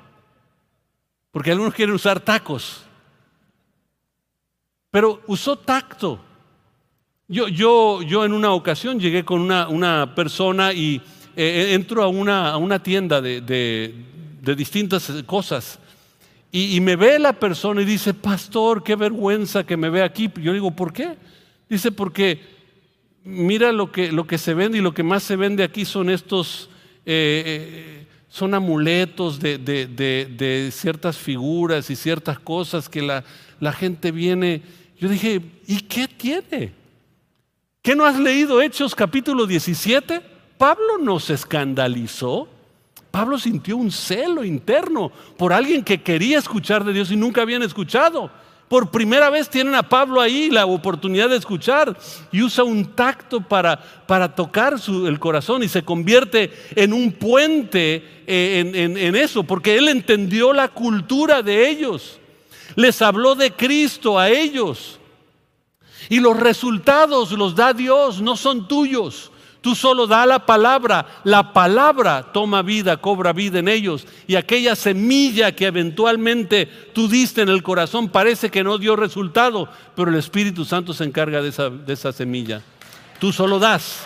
Porque 1.32 1.52
algunos 1.52 1.74
quieren 1.74 1.96
usar 1.96 2.20
tacos. 2.20 2.84
Pero 4.92 5.22
usó 5.28 5.58
tacto. 5.58 6.20
Yo, 7.28 7.48
yo, 7.48 8.02
yo 8.04 8.24
en 8.24 8.34
una 8.34 8.52
ocasión 8.54 9.00
llegué 9.00 9.26
con 9.26 9.42
una, 9.42 9.68
una 9.68 10.14
persona 10.14 10.72
y 10.72 11.02
eh, 11.36 11.74
entro 11.74 12.04
a 12.04 12.08
una, 12.08 12.52
a 12.52 12.58
una 12.58 12.82
tienda 12.82 13.20
de, 13.20 13.94
distintas 14.54 15.10
cosas. 15.26 15.80
Y, 16.52 16.80
me 16.80 16.96
ve 16.96 17.20
la 17.20 17.34
persona 17.34 17.82
y 17.82 17.86
dice, 17.86 18.14
pastor, 18.14 18.82
qué 18.82 18.96
vergüenza 18.96 19.66
que 19.66 19.76
me 19.76 19.90
ve 19.90 20.02
aquí. 20.02 20.32
Yo 20.42 20.54
digo, 20.54 20.72
¿por 20.72 20.94
qué? 20.94 21.18
Dice, 21.68 21.92
porque 21.92 22.40
mira 23.26 23.74
lo 23.74 23.92
que, 23.92 24.10
lo 24.12 24.26
que 24.26 24.38
se 24.38 24.54
vende 24.54 24.78
y 24.78 24.82
lo 24.82 24.94
que 24.94 25.04
más 25.04 25.24
se 25.24 25.36
vende 25.36 25.64
aquí 25.64 25.84
son 25.84 26.10
estos, 26.10 26.70
eh, 27.06 27.44
eh, 27.46 28.08
son 28.30 28.54
amuletos 28.54 29.40
de, 29.42 30.70
ciertas 30.72 31.18
figuras 31.18 31.90
y 31.90 31.96
ciertas 31.98 32.40
cosas 32.40 32.88
que 32.88 33.02
la, 33.02 33.26
la 33.60 33.74
gente 33.74 34.12
viene. 34.12 34.62
Yo 34.98 35.10
dije, 35.10 35.42
¿y 35.68 35.82
qué 35.82 36.08
tiene? 36.08 36.72
¿Qué 37.82 37.98
no 37.98 38.06
has 38.06 38.18
leído 38.18 38.62
Hechos 38.62 38.96
capítulo 38.96 39.46
17? 39.46 40.22
Pablo 40.58 40.98
no 41.02 41.20
se 41.20 41.34
escandalizó. 41.34 42.55
Pablo 43.16 43.40
sintió 43.40 43.78
un 43.78 43.94
celo 43.94 44.44
interno 44.44 45.10
por 45.38 45.54
alguien 45.54 45.86
que 45.86 46.02
quería 46.02 46.38
escuchar 46.38 46.84
de 46.84 46.92
Dios 46.92 47.12
y 47.12 47.16
nunca 47.16 47.44
habían 47.44 47.64
escuchado. 47.64 48.30
Por 48.68 48.92
primera 48.92 49.30
vez 49.30 49.48
tienen 49.48 49.74
a 49.74 49.88
Pablo 49.88 50.20
ahí 50.20 50.50
la 50.50 50.66
oportunidad 50.66 51.30
de 51.30 51.38
escuchar 51.38 51.98
y 52.34 52.42
usa 52.42 52.66
un 52.66 52.94
tacto 52.94 53.40
para, 53.40 53.80
para 54.06 54.36
tocar 54.36 54.76
el 54.90 55.18
corazón 55.18 55.64
y 55.64 55.70
se 55.70 55.84
convierte 55.84 56.52
en 56.76 56.92
un 56.92 57.14
puente 57.14 58.04
eh, 58.28 58.74
en, 58.76 58.98
en 58.98 59.16
eso, 59.16 59.46
porque 59.46 59.78
él 59.78 59.88
entendió 59.88 60.52
la 60.52 60.68
cultura 60.68 61.42
de 61.42 61.70
ellos. 61.70 62.20
Les 62.76 63.02
habló 63.02 63.34
de 63.34 63.52
Cristo 63.52 64.20
a 64.20 64.30
ellos. 64.30 65.00
Y 66.10 66.20
los 66.20 66.38
resultados 66.38 67.32
los 67.32 67.56
da 67.56 67.72
Dios, 67.72 68.22
no 68.22 68.36
son 68.36 68.68
tuyos. 68.68 69.32
Tú 69.66 69.74
solo 69.74 70.06
da 70.06 70.28
la 70.28 70.46
palabra, 70.46 71.22
la 71.24 71.52
palabra 71.52 72.32
toma 72.32 72.62
vida, 72.62 72.98
cobra 72.98 73.34
vida 73.34 73.58
en 73.58 73.68
ellos. 73.68 74.06
Y 74.28 74.36
aquella 74.36 74.76
semilla 74.76 75.54
que 75.54 75.66
eventualmente 75.66 76.68
tú 76.94 77.08
diste 77.08 77.42
en 77.42 77.50
el 77.50 77.64
corazón 77.64 78.10
parece 78.10 78.52
que 78.52 78.64
no 78.64 78.78
dio 78.78 78.96
resultado, 78.96 79.68
pero 79.96 80.12
el 80.12 80.18
Espíritu 80.18 80.66
Santo 80.66 80.94
se 80.94 81.04
encarga 81.04 81.42
de 81.42 81.50
esa, 81.50 81.72
de 81.72 81.94
esa 81.94 82.14
semilla. 82.14 82.62
Tú 83.20 83.34
solo 83.34 83.58
das. 83.58 84.04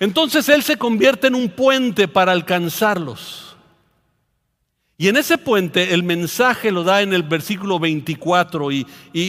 Entonces 0.00 0.48
Él 0.48 0.62
se 0.62 0.78
convierte 0.78 1.26
en 1.26 1.34
un 1.34 1.50
puente 1.50 2.08
para 2.08 2.32
alcanzarlos. 2.32 3.45
Y 4.98 5.08
en 5.08 5.16
ese 5.16 5.36
puente 5.36 5.92
el 5.92 6.02
mensaje 6.02 6.72
lo 6.72 6.82
da 6.82 7.02
en 7.02 7.12
el 7.12 7.22
versículo 7.22 7.78
24 7.78 8.72
y, 8.72 8.86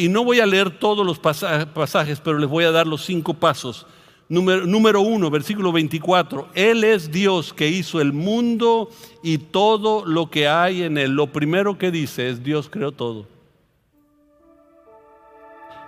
no 0.09 0.23
voy 0.23 0.39
a 0.39 0.45
leer 0.45 0.79
todos 0.79 1.05
los 1.05 1.19
pasajes, 1.19 2.21
pero 2.21 2.39
les 2.39 2.49
voy 2.49 2.63
a 2.63 2.71
dar 2.71 2.87
los 2.87 3.03
cinco 3.03 3.33
pasos. 3.33 3.85
Número, 4.29 4.65
número 4.65 5.01
uno, 5.01 5.29
versículo 5.29 5.71
24, 5.71 6.49
Él 6.53 6.83
es 6.83 7.11
Dios 7.11 7.53
que 7.53 7.67
hizo 7.67 8.01
el 8.01 8.13
mundo 8.13 8.89
y 9.23 9.37
todo 9.37 10.05
lo 10.05 10.29
que 10.29 10.47
hay 10.47 10.83
en 10.83 10.97
él. 10.97 11.11
Lo 11.11 11.27
primero 11.27 11.77
que 11.77 11.91
dice 11.91 12.29
es 12.29 12.43
Dios 12.43 12.69
creó 12.69 12.91
todo. 12.91 13.27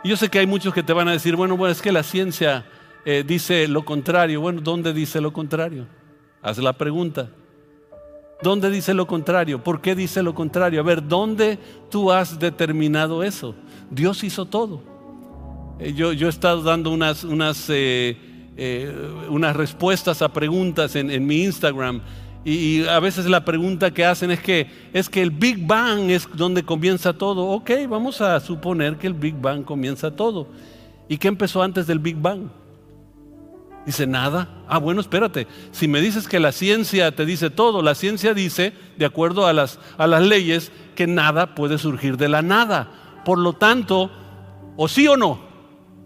Yo 0.04 0.16
sé 0.16 0.30
que 0.30 0.40
hay 0.40 0.48
muchos 0.48 0.74
que 0.74 0.84
te 0.84 0.94
van 0.94 1.10
a 1.10 1.12
decir, 1.12 1.36
bueno, 1.36 1.58
bueno, 1.58 1.74
es 1.74 1.82
que 1.82 1.92
la 1.92 2.04
ciencia 2.04 2.66
eh, 3.04 3.24
dice 3.26 3.68
lo 3.68 3.84
contrario. 3.84 4.40
Bueno, 4.40 4.62
¿dónde 4.62 4.94
dice 4.94 5.20
lo 5.20 5.34
contrario? 5.34 5.88
Haz 6.42 6.58
la 6.58 6.74
pregunta. 6.74 7.30
¿Dónde 8.42 8.70
dice 8.70 8.94
lo 8.94 9.06
contrario? 9.06 9.62
¿Por 9.62 9.82
qué 9.82 9.96
dice 9.96 10.24
lo 10.24 10.34
contrario? 10.34 10.80
A 10.80 10.84
ver, 10.84 11.06
¿dónde 11.06 11.60
tú 11.90 12.12
has 12.12 12.40
determinado 12.40 13.22
eso? 13.22 13.54
Dios 13.92 14.24
hizo 14.24 14.46
todo. 14.46 14.82
Eh, 15.80 15.94
yo, 15.94 16.14
yo 16.14 16.28
he 16.28 16.30
estado 16.30 16.62
dando 16.62 16.92
unas, 16.92 17.26
unas, 17.26 17.70
eh, 17.70 18.16
eh, 18.56 18.96
unas 19.30 19.56
respuestas 19.56 20.22
a 20.22 20.32
preguntas 20.32 20.96
en, 20.96 21.26
mi 21.26 21.44
Instagram 21.44 22.02
y, 22.46 22.86
a 22.86 23.00
veces 23.02 23.26
la 23.26 23.44
pregunta 23.44 23.92
que 23.92 24.06
hacen 24.06 24.32
es 24.32 24.40
que, 24.40 24.68
es 24.94 25.10
que 25.10 25.22
el 25.22 25.32
Big 25.32 25.66
Bang 25.68 26.10
es 26.10 26.28
donde 26.34 26.64
comienza 26.64 27.12
todo. 27.12 27.46
Ok, 27.48 27.72
vamos 27.90 28.22
a 28.22 28.40
suponer 28.40 28.96
que 28.96 29.08
el 29.08 29.14
Big 29.14 29.36
Bang 29.36 29.66
comienza 29.66 30.12
todo. 30.12 30.48
¿Y 31.10 31.18
qué 31.18 31.28
empezó 31.28 31.62
antes 31.62 31.88
del 31.88 32.00
Big 32.00 32.16
Bang? 32.16 32.50
Dice, 33.90 34.06
nada. 34.06 34.48
Ah, 34.68 34.78
bueno, 34.78 35.02
espérate. 35.02 35.48
Si 35.72 35.88
me 35.88 36.00
dices 36.00 36.28
que 36.28 36.40
la 36.40 36.52
ciencia 36.52 37.12
te 37.16 37.26
dice 37.26 37.50
todo, 37.50 37.82
la 37.82 37.96
ciencia 37.96 38.36
dice, 38.36 38.72
de 39.00 39.06
acuerdo 39.06 39.48
a 39.48 39.52
las, 39.52 39.80
a 39.98 40.06
las 40.06 40.22
leyes, 40.22 40.72
que 40.94 41.08
nada 41.08 41.56
puede 41.56 41.80
surgir 41.80 42.16
de 42.16 42.30
la 42.30 42.44
nada. 42.44 42.92
Por 43.26 43.40
lo 43.40 43.54
tanto, 43.54 44.12
o 44.78 44.88
sí 44.88 45.08
o 45.08 45.18
no. 45.18 45.40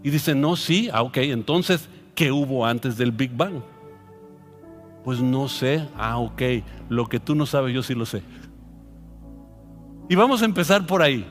Y 0.02 0.08
dice, 0.08 0.34
no, 0.34 0.56
sí. 0.56 0.88
Ah, 0.94 1.02
ok. 1.02 1.18
Entonces, 1.18 1.90
¿qué 2.14 2.32
hubo 2.32 2.64
antes 2.64 2.96
del 2.96 3.12
Big 3.12 3.36
Bang? 3.36 3.60
Pues 5.04 5.20
no 5.20 5.46
sé. 5.50 5.86
Ah, 5.98 6.16
ok. 6.16 6.40
Lo 6.88 7.06
que 7.06 7.20
tú 7.20 7.34
no 7.34 7.44
sabes, 7.44 7.74
yo 7.74 7.82
sí 7.82 7.92
lo 7.92 8.06
sé. 8.06 8.22
Y 10.08 10.14
vamos 10.14 10.40
a 10.40 10.46
empezar 10.46 10.86
por 10.86 11.02
ahí. 11.02 11.26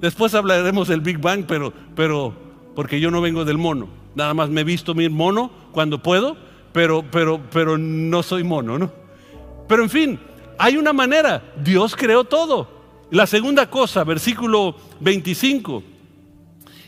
Después 0.00 0.34
hablaremos 0.34 0.88
del 0.88 1.02
Big 1.02 1.18
Bang, 1.18 1.44
pero, 1.46 1.72
pero, 1.94 2.34
porque 2.74 3.00
yo 3.00 3.10
no 3.10 3.20
vengo 3.20 3.44
del 3.44 3.58
mono. 3.58 3.88
Nada 4.14 4.34
más 4.34 4.50
me 4.50 4.62
he 4.62 4.64
visto 4.64 4.94
mi 4.94 5.08
mono 5.08 5.50
cuando 5.72 6.02
puedo, 6.02 6.36
pero, 6.72 7.04
pero, 7.10 7.40
pero 7.50 7.78
no 7.78 8.22
soy 8.22 8.44
mono, 8.44 8.78
¿no? 8.78 8.92
Pero 9.68 9.82
en 9.82 9.90
fin, 9.90 10.20
hay 10.58 10.76
una 10.76 10.92
manera. 10.92 11.42
Dios 11.62 11.96
creó 11.96 12.24
todo. 12.24 12.68
La 13.10 13.26
segunda 13.26 13.68
cosa, 13.70 14.04
versículo 14.04 14.76
25. 15.00 15.82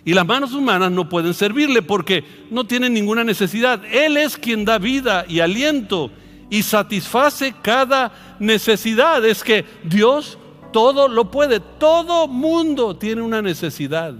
Y 0.05 0.14
las 0.14 0.27
manos 0.27 0.53
humanas 0.53 0.92
no 0.92 1.09
pueden 1.09 1.35
servirle 1.35 1.83
porque 1.83 2.25
no 2.51 2.64
tienen 2.64 2.94
ninguna 2.94 3.25
necesidad. 3.25 3.83
Él 3.92 4.16
es 4.16 4.37
quien 4.37 4.64
da 4.64 4.79
vida 4.79 5.25
y 5.29 5.40
aliento 5.40 6.11
y 6.49 6.62
satisface 6.62 7.55
cada 7.61 8.37
necesidad. 8.38 9.25
Es 9.25 9.42
que 9.42 9.64
Dios 9.83 10.38
todo 10.72 11.09
lo 11.09 11.31
puede. 11.31 11.59
Todo 11.59 12.29
mundo 12.29 12.96
tiene 12.96 13.22
una 13.22 13.42
necesidad. 13.42 14.14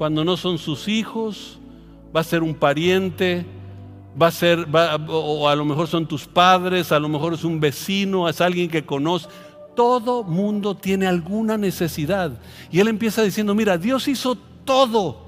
Cuando 0.00 0.24
no 0.24 0.38
son 0.38 0.56
sus 0.56 0.88
hijos, 0.88 1.58
va 2.16 2.20
a 2.20 2.24
ser 2.24 2.42
un 2.42 2.54
pariente, 2.54 3.44
va 4.18 4.28
a 4.28 4.30
ser, 4.30 4.66
o 5.10 5.46
a 5.46 5.54
lo 5.54 5.66
mejor 5.66 5.88
son 5.88 6.06
tus 6.06 6.26
padres, 6.26 6.90
a 6.90 6.98
lo 6.98 7.06
mejor 7.06 7.34
es 7.34 7.44
un 7.44 7.60
vecino, 7.60 8.26
es 8.26 8.40
alguien 8.40 8.70
que 8.70 8.86
conoce. 8.86 9.28
Todo 9.76 10.24
mundo 10.24 10.74
tiene 10.74 11.06
alguna 11.06 11.58
necesidad. 11.58 12.32
Y 12.70 12.80
él 12.80 12.88
empieza 12.88 13.22
diciendo, 13.22 13.54
mira, 13.54 13.76
Dios 13.76 14.08
hizo 14.08 14.38
todo 14.64 15.18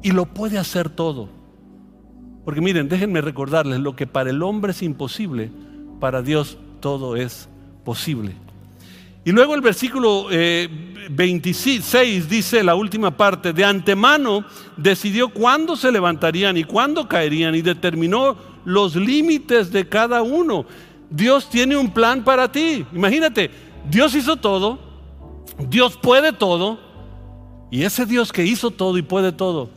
y 0.00 0.12
lo 0.12 0.24
puede 0.24 0.56
hacer 0.56 0.88
todo. 0.88 1.28
Porque 2.46 2.62
miren, 2.62 2.88
déjenme 2.88 3.20
recordarles, 3.20 3.80
lo 3.80 3.94
que 3.96 4.06
para 4.06 4.30
el 4.30 4.42
hombre 4.42 4.72
es 4.72 4.82
imposible, 4.82 5.52
Para 6.00 6.22
Dios 6.22 6.56
todo 6.80 7.16
es 7.16 7.50
posible. 7.84 8.32
Y 9.24 9.32
luego 9.32 9.54
el 9.54 9.60
versículo 9.60 10.28
26 10.28 11.94
eh, 11.94 12.24
dice 12.28 12.62
la 12.62 12.74
última 12.74 13.16
parte, 13.16 13.52
de 13.52 13.64
antemano 13.64 14.44
decidió 14.76 15.28
cuándo 15.28 15.76
se 15.76 15.92
levantarían 15.92 16.56
y 16.56 16.64
cuándo 16.64 17.06
caerían 17.06 17.54
y 17.54 17.62
determinó 17.62 18.36
los 18.64 18.96
límites 18.96 19.70
de 19.70 19.88
cada 19.88 20.22
uno. 20.22 20.64
Dios 21.10 21.50
tiene 21.50 21.76
un 21.76 21.90
plan 21.92 22.24
para 22.24 22.50
ti. 22.50 22.86
Imagínate, 22.94 23.50
Dios 23.90 24.14
hizo 24.14 24.36
todo, 24.36 24.78
Dios 25.68 25.98
puede 25.98 26.32
todo, 26.32 26.78
y 27.70 27.82
ese 27.82 28.06
Dios 28.06 28.32
que 28.32 28.44
hizo 28.44 28.70
todo 28.70 28.96
y 28.96 29.02
puede 29.02 29.32
todo, 29.32 29.70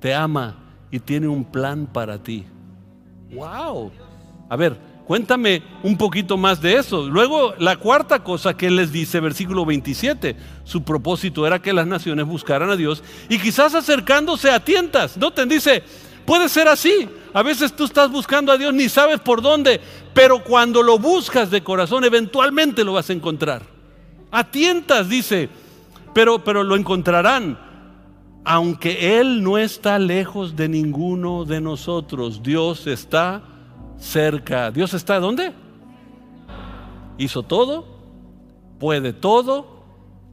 te 0.00 0.14
ama 0.14 0.56
y 0.90 1.00
tiene 1.00 1.26
un 1.26 1.44
plan 1.44 1.86
para 1.86 2.22
ti. 2.22 2.44
¡Wow! 3.32 3.90
A 4.48 4.56
ver, 4.56 4.78
Cuéntame 5.06 5.62
un 5.82 5.98
poquito 5.98 6.38
más 6.38 6.62
de 6.62 6.76
eso. 6.76 7.06
Luego, 7.08 7.54
la 7.58 7.76
cuarta 7.76 8.24
cosa 8.24 8.56
que 8.56 8.68
él 8.68 8.76
les 8.76 8.90
dice, 8.90 9.20
versículo 9.20 9.66
27, 9.66 10.34
su 10.64 10.82
propósito 10.82 11.46
era 11.46 11.60
que 11.60 11.74
las 11.74 11.86
naciones 11.86 12.24
buscaran 12.26 12.70
a 12.70 12.76
Dios 12.76 13.02
y 13.28 13.38
quizás 13.38 13.74
acercándose 13.74 14.50
a 14.50 14.64
tientas. 14.64 15.18
¿No 15.18 15.30
te 15.30 15.44
dice? 15.44 15.82
Puede 16.24 16.48
ser 16.48 16.68
así. 16.68 17.06
A 17.34 17.42
veces 17.42 17.76
tú 17.76 17.84
estás 17.84 18.10
buscando 18.10 18.50
a 18.50 18.56
Dios 18.56 18.72
ni 18.72 18.88
sabes 18.88 19.20
por 19.20 19.42
dónde, 19.42 19.78
pero 20.14 20.42
cuando 20.42 20.82
lo 20.82 20.98
buscas 20.98 21.50
de 21.50 21.62
corazón, 21.62 22.04
eventualmente 22.04 22.82
lo 22.82 22.94
vas 22.94 23.10
a 23.10 23.12
encontrar. 23.12 23.62
A 24.30 24.44
tientas, 24.50 25.10
dice, 25.10 25.50
pero, 26.14 26.42
pero 26.42 26.64
lo 26.64 26.76
encontrarán. 26.76 27.58
Aunque 28.42 29.20
Él 29.20 29.42
no 29.42 29.58
está 29.58 29.98
lejos 29.98 30.56
de 30.56 30.68
ninguno 30.68 31.44
de 31.44 31.60
nosotros, 31.60 32.42
Dios 32.42 32.86
está 32.86 33.42
cerca. 33.98 34.70
¿Dios 34.70 34.94
está 34.94 35.18
dónde? 35.18 35.52
Hizo 37.18 37.42
todo, 37.42 37.86
puede 38.78 39.12
todo, 39.12 39.84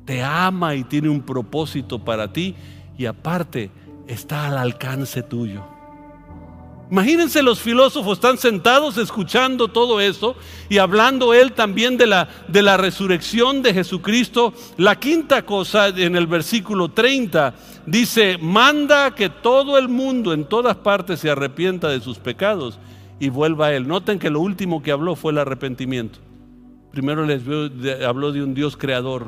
te 0.05 0.23
ama 0.23 0.75
y 0.75 0.83
tiene 0.83 1.09
un 1.09 1.21
propósito 1.21 2.03
para 2.03 2.33
ti 2.33 2.55
y 2.97 3.05
aparte 3.05 3.71
está 4.07 4.47
al 4.47 4.57
alcance 4.57 5.23
tuyo. 5.23 5.63
Imagínense 6.91 7.41
los 7.41 7.61
filósofos 7.61 8.17
están 8.17 8.37
sentados 8.37 8.97
escuchando 8.97 9.69
todo 9.69 10.01
eso 10.01 10.35
y 10.67 10.77
hablando 10.77 11.33
él 11.33 11.53
también 11.53 11.95
de 11.95 12.05
la, 12.05 12.27
de 12.49 12.61
la 12.61 12.75
resurrección 12.75 13.61
de 13.61 13.73
Jesucristo. 13.73 14.53
La 14.75 14.99
quinta 14.99 15.45
cosa 15.45 15.87
en 15.87 16.17
el 16.17 16.27
versículo 16.27 16.89
30 16.89 17.53
dice, 17.85 18.37
manda 18.41 19.15
que 19.15 19.29
todo 19.29 19.77
el 19.77 19.87
mundo 19.87 20.33
en 20.33 20.43
todas 20.43 20.75
partes 20.75 21.21
se 21.21 21.29
arrepienta 21.29 21.87
de 21.87 22.01
sus 22.01 22.19
pecados 22.19 22.77
y 23.21 23.29
vuelva 23.29 23.67
a 23.67 23.73
Él. 23.73 23.87
Noten 23.87 24.17
que 24.17 24.31
lo 24.31 24.41
último 24.41 24.81
que 24.81 24.91
habló 24.91 25.15
fue 25.15 25.31
el 25.31 25.37
arrepentimiento. 25.37 26.17
Primero 26.91 27.23
les 27.23 27.43
habló 28.03 28.31
de 28.31 28.43
un 28.43 28.55
Dios 28.55 28.75
creador, 28.75 29.27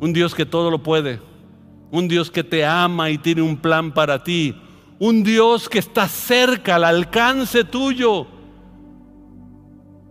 un 0.00 0.12
Dios 0.12 0.34
que 0.34 0.44
todo 0.44 0.70
lo 0.70 0.82
puede, 0.82 1.18
un 1.90 2.08
Dios 2.08 2.30
que 2.30 2.44
te 2.44 2.62
ama 2.64 3.08
y 3.08 3.16
tiene 3.16 3.40
un 3.40 3.56
plan 3.56 3.90
para 3.90 4.22
ti, 4.22 4.54
un 4.98 5.24
Dios 5.24 5.66
que 5.66 5.78
está 5.78 6.06
cerca, 6.06 6.76
al 6.76 6.84
alcance 6.84 7.64
tuyo. 7.64 8.26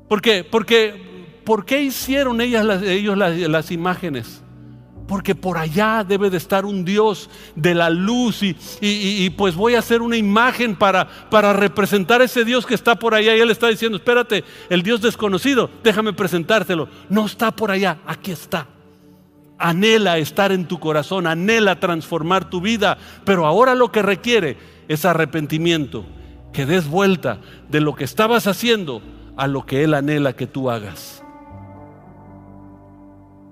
¿Por 0.09 0.19
qué? 0.19 0.43
Porque, 0.43 1.39
¿por 1.45 1.63
qué 1.63 1.83
hicieron 1.83 2.41
ellas, 2.41 2.81
ellos 2.81 3.15
las 3.15 3.71
imágenes? 3.71 4.43
Porque 5.11 5.35
por 5.35 5.57
allá 5.57 6.05
debe 6.07 6.29
de 6.29 6.37
estar 6.37 6.63
un 6.63 6.85
Dios 6.85 7.29
de 7.57 7.75
la 7.75 7.89
luz 7.89 8.39
y, 8.41 9.29
pues 9.31 9.55
voy 9.55 9.75
a 9.75 9.79
hacer 9.79 10.01
una 10.01 10.15
imagen 10.15 10.73
para, 10.73 11.05
para 11.29 11.51
representar 11.51 12.21
ese 12.21 12.45
Dios 12.45 12.65
que 12.65 12.75
está 12.75 12.95
por 12.95 13.13
allá. 13.13 13.35
Y 13.35 13.41
él 13.41 13.51
está 13.51 13.67
diciendo, 13.67 13.97
espérate, 13.97 14.45
el 14.69 14.83
Dios 14.83 15.01
desconocido, 15.01 15.69
déjame 15.83 16.13
presentártelo. 16.13 16.87
No 17.09 17.25
está 17.25 17.51
por 17.51 17.71
allá, 17.71 17.97
aquí 18.07 18.31
está. 18.31 18.67
Anhela 19.57 20.17
estar 20.17 20.53
en 20.53 20.65
tu 20.65 20.79
corazón, 20.79 21.27
anhela 21.27 21.77
transformar 21.81 22.49
tu 22.49 22.61
vida, 22.61 22.97
pero 23.25 23.45
ahora 23.45 23.75
lo 23.75 23.91
que 23.91 24.01
requiere 24.01 24.55
es 24.87 25.03
arrepentimiento, 25.03 26.05
que 26.53 26.65
des 26.65 26.87
vuelta 26.87 27.41
de 27.67 27.81
lo 27.81 27.95
que 27.95 28.05
estabas 28.05 28.47
haciendo 28.47 29.01
a 29.35 29.47
lo 29.47 29.65
que 29.65 29.83
Él 29.83 29.93
anhela 29.93 30.37
que 30.37 30.47
tú 30.47 30.71
hagas. 30.71 31.20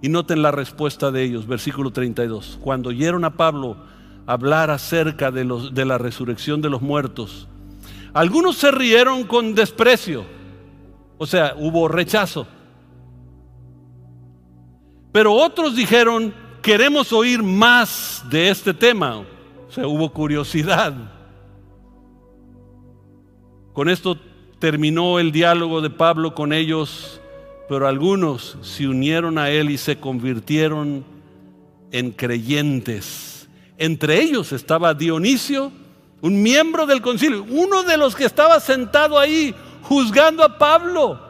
Y 0.01 0.09
noten 0.09 0.41
la 0.41 0.51
respuesta 0.51 1.11
de 1.11 1.23
ellos, 1.23 1.45
versículo 1.47 1.91
32. 1.91 2.59
Cuando 2.61 2.89
oyeron 2.89 3.25
a 3.25 3.35
Pablo 3.35 3.77
hablar 4.25 4.69
acerca 4.69 5.31
de, 5.31 5.43
los, 5.43 5.73
de 5.73 5.85
la 5.85 5.97
resurrección 5.97 6.61
de 6.61 6.69
los 6.69 6.81
muertos, 6.81 7.47
algunos 8.13 8.57
se 8.57 8.71
rieron 8.71 9.23
con 9.23 9.53
desprecio, 9.53 10.25
o 11.17 11.25
sea, 11.25 11.53
hubo 11.57 11.87
rechazo. 11.87 12.47
Pero 15.11 15.33
otros 15.33 15.75
dijeron, 15.75 16.33
queremos 16.61 17.11
oír 17.11 17.43
más 17.43 18.23
de 18.29 18.49
este 18.49 18.73
tema, 18.73 19.17
o 19.17 19.71
sea, 19.71 19.87
hubo 19.87 20.11
curiosidad. 20.11 20.93
Con 23.73 23.89
esto 23.89 24.17
terminó 24.59 25.19
el 25.19 25.31
diálogo 25.31 25.81
de 25.81 25.89
Pablo 25.89 26.35
con 26.35 26.53
ellos 26.53 27.18
pero 27.69 27.87
algunos 27.87 28.57
se 28.61 28.87
unieron 28.87 29.37
a 29.37 29.51
él 29.51 29.69
y 29.69 29.77
se 29.77 29.99
convirtieron 29.99 31.05
en 31.91 32.11
creyentes. 32.11 33.47
Entre 33.77 34.19
ellos 34.21 34.51
estaba 34.51 34.95
Dionisio, 34.95 35.71
un 36.21 36.41
miembro 36.41 36.87
del 36.87 36.99
concilio, 37.01 37.45
uno 37.47 37.83
de 37.83 37.95
los 37.95 38.15
que 38.15 38.25
estaba 38.25 38.59
sentado 38.59 39.19
ahí 39.19 39.53
juzgando 39.83 40.43
a 40.43 40.57
Pablo. 40.57 41.21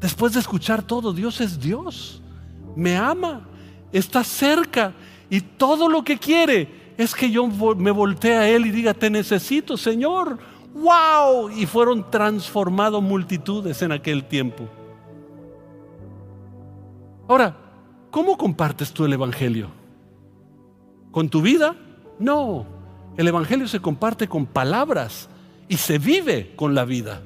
Después 0.00 0.34
de 0.34 0.40
escuchar 0.40 0.82
todo, 0.82 1.12
Dios 1.12 1.40
es 1.40 1.60
Dios, 1.60 2.20
me 2.74 2.96
ama, 2.96 3.48
está 3.92 4.24
cerca 4.24 4.92
y 5.30 5.40
todo 5.40 5.88
lo 5.88 6.02
que 6.02 6.18
quiere 6.18 6.94
es 6.98 7.14
que 7.14 7.30
yo 7.30 7.46
me 7.46 7.92
voltee 7.92 8.36
a 8.36 8.48
Él 8.48 8.66
y 8.66 8.70
diga, 8.70 8.92
te 8.92 9.08
necesito, 9.08 9.76
Señor. 9.76 10.38
¡Wow! 10.74 11.50
Y 11.50 11.64
fueron 11.64 12.10
transformados 12.10 13.02
multitudes 13.02 13.80
en 13.82 13.92
aquel 13.92 14.24
tiempo. 14.24 14.68
Ahora, 17.28 17.54
¿cómo 18.10 18.38
compartes 18.38 18.92
tú 18.92 19.04
el 19.04 19.12
Evangelio? 19.12 19.68
¿Con 21.10 21.28
tu 21.28 21.42
vida? 21.42 21.76
No, 22.18 22.66
el 23.16 23.28
Evangelio 23.28 23.68
se 23.68 23.80
comparte 23.80 24.26
con 24.26 24.46
palabras 24.46 25.28
y 25.68 25.76
se 25.76 25.98
vive 25.98 26.54
con 26.56 26.74
la 26.74 26.86
vida. 26.86 27.22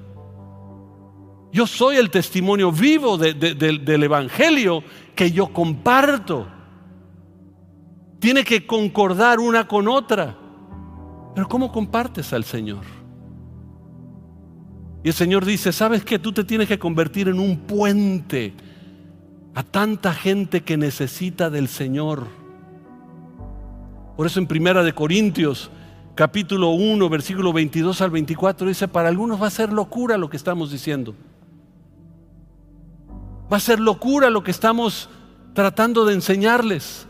Yo 1.53 1.67
soy 1.67 1.97
el 1.97 2.11
testimonio 2.11 2.73
vivo 2.73 3.17
del 3.17 4.03
Evangelio 4.03 4.83
que 5.15 5.31
yo 5.31 5.53
comparto. 5.53 6.49
Tiene 8.19 8.43
que 8.43 8.67
concordar 8.67 9.39
una 9.39 9.69
con 9.69 9.87
otra. 9.87 10.37
Pero 11.35 11.49
¿cómo 11.49 11.71
compartes 11.71 12.33
al 12.33 12.45
Señor? 12.45 12.85
Y 15.05 15.09
el 15.09 15.15
Señor 15.15 15.45
dice, 15.45 15.73
¿sabes 15.73 16.05
qué? 16.05 16.19
Tú 16.19 16.33
te 16.33 16.45
tienes 16.45 16.69
que 16.69 16.79
convertir 16.79 17.29
en 17.29 17.39
un 17.39 17.59
puente 17.59 18.55
a 19.55 19.63
tanta 19.63 20.15
gente 20.15 20.63
que 20.63 20.77
necesita 20.77 21.51
del 21.51 21.69
Señor. 21.69 22.27
Por 24.17 24.27
eso 24.27 24.41
en 24.41 24.47
Primera 24.47 24.83
de 24.83 24.95
Corintios, 24.95 25.71
capítulo 26.15 26.71
1, 26.71 27.09
versículo 27.09 27.53
22 27.53 28.01
al 28.01 28.11
24 28.11 28.69
dice, 28.69 28.89
para 28.89 29.09
algunos 29.09 29.41
va 29.41 29.49
a 29.49 29.51
ser 29.51 29.73
locura 29.73 30.17
lo 30.17 30.31
que 30.31 30.37
estamos 30.37 30.71
diciendo. 30.71 31.15
Va 33.53 33.59
a 33.59 33.61
ser 33.61 33.81
locura 33.81 34.31
lo 34.31 34.43
que 34.43 34.51
estamos 34.51 35.11
tratando 35.55 36.07
de 36.07 36.15
enseñarles. 36.15 37.07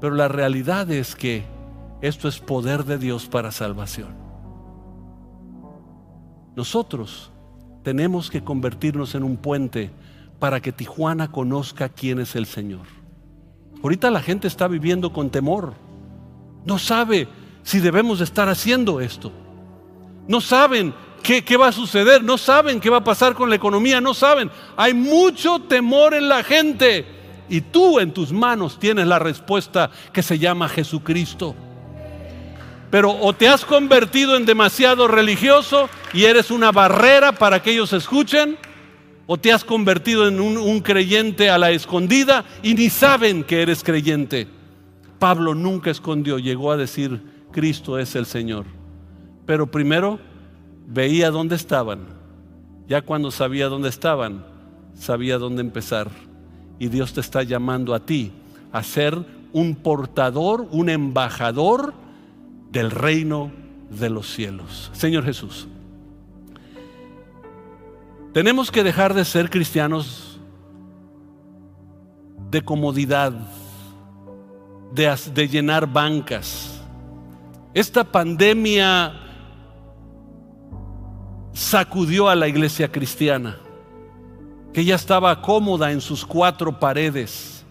Pero 0.00 0.14
la 0.14 0.28
realidad 0.28 0.90
es 0.90 1.14
que 1.14 1.44
esto 2.00 2.28
es 2.28 2.38
poder 2.38 2.84
de 2.84 2.98
Dios 2.98 3.26
para 3.26 3.52
salvación. 3.52 4.14
Nosotros 6.56 7.30
tenemos 7.82 8.30
que 8.30 8.42
convertirnos 8.42 9.14
en 9.14 9.24
un 9.24 9.36
puente 9.36 9.90
para 10.38 10.60
que 10.60 10.72
Tijuana 10.72 11.30
conozca 11.30 11.88
quién 11.88 12.20
es 12.20 12.36
el 12.36 12.46
Señor. 12.46 12.86
Ahorita 13.82 14.10
la 14.10 14.22
gente 14.22 14.48
está 14.48 14.66
viviendo 14.66 15.12
con 15.12 15.30
temor. 15.30 15.74
No 16.64 16.78
sabe 16.78 17.28
si 17.62 17.80
debemos 17.80 18.20
estar 18.20 18.48
haciendo 18.48 19.00
esto. 19.00 19.30
No 20.26 20.40
saben 20.40 20.94
qué, 21.22 21.56
va 21.56 21.68
a 21.68 21.72
suceder. 21.72 22.24
No 22.24 22.38
saben 22.38 22.80
qué 22.80 22.88
va 22.88 22.98
a 22.98 23.04
pasar 23.04 23.34
con 23.34 23.50
la 23.50 23.56
economía. 23.56 24.00
No 24.00 24.14
saben. 24.14 24.50
Hay 24.76 24.94
mucho 24.94 25.58
temor 25.58 26.14
en 26.14 26.28
la 26.28 26.42
gente. 26.42 27.04
Y 27.48 27.60
tú 27.60 28.00
en 28.00 28.12
tus 28.12 28.32
manos 28.32 28.78
tienes 28.78 29.06
la 29.06 29.18
respuesta 29.18 29.90
que 30.12 30.22
se 30.22 30.38
llama 30.38 30.68
Jesucristo. 30.68 31.54
Pero 32.90 33.10
o 33.10 33.32
te 33.32 33.48
has 33.48 33.64
convertido 33.64 34.36
en 34.36 34.46
demasiado 34.46 35.08
religioso 35.08 35.90
y 36.12 36.24
eres 36.24 36.50
una 36.50 36.72
barrera 36.72 37.32
para 37.32 37.60
que 37.60 37.72
ellos 37.72 37.92
escuchen 37.92 38.56
o 39.26 39.38
te 39.38 39.52
has 39.52 39.64
convertido 39.64 40.28
en 40.28 40.40
un, 40.40 40.80
creyente 40.80 41.50
a 41.50 41.58
la 41.58 41.70
escondida 41.70 42.44
y 42.62 42.74
ni 42.74 42.90
saben 42.90 43.44
que 43.44 43.62
eres 43.62 43.82
creyente. 43.82 44.46
Pablo 45.18 45.54
nunca 45.54 45.90
escondió, 45.90 46.38
llegó 46.38 46.70
a 46.70 46.76
decir, 46.76 47.22
Cristo 47.50 47.98
es 47.98 48.14
el 48.14 48.26
Señor. 48.26 48.66
Pero 49.46 49.70
primero 49.70 50.18
veía 50.86 51.30
dónde 51.30 51.56
estaban 51.56 52.06
Ya 52.88 53.02
cuando 53.02 53.30
sabía 53.30 53.68
dónde 53.68 53.88
estaban, 53.88 54.44
sabía 54.94 55.38
dónde 55.38 55.62
empezar. 55.62 56.10
Y 56.78 56.88
Dios 56.88 57.14
te 57.14 57.20
está 57.20 57.42
llamando 57.42 57.94
a 57.94 58.00
ti 58.00 58.32
a 58.72 58.82
ser 58.82 59.24
un 59.52 59.76
portador, 59.76 60.66
un 60.70 60.90
embajador 60.90 61.94
del 62.70 62.90
reino 62.90 63.52
de 63.88 64.10
los 64.10 64.34
cielos. 64.34 64.90
Señor 64.92 65.24
Jesús, 65.24 65.68
tenemos 68.34 68.72
que 68.72 68.82
dejar 68.82 69.14
de 69.14 69.24
ser 69.24 69.48
cristianos 69.48 70.40
de 72.50 72.62
comodidad, 72.62 73.32
de, 74.92 75.48
llenar 75.48 75.86
bancas. 75.86 76.82
Esta 77.72 78.02
pandemia 78.02 79.12
sacudió 81.52 82.28
a 82.28 82.34
la 82.34 82.48
iglesia 82.48 82.90
cristiana, 82.90 83.56
que 84.72 84.84
ya 84.84 84.96
estaba 84.96 85.40
cómoda 85.40 85.92
en 85.92 86.00
sus 86.00 86.26
cuatro 86.26 86.80
paredes. 86.80 87.64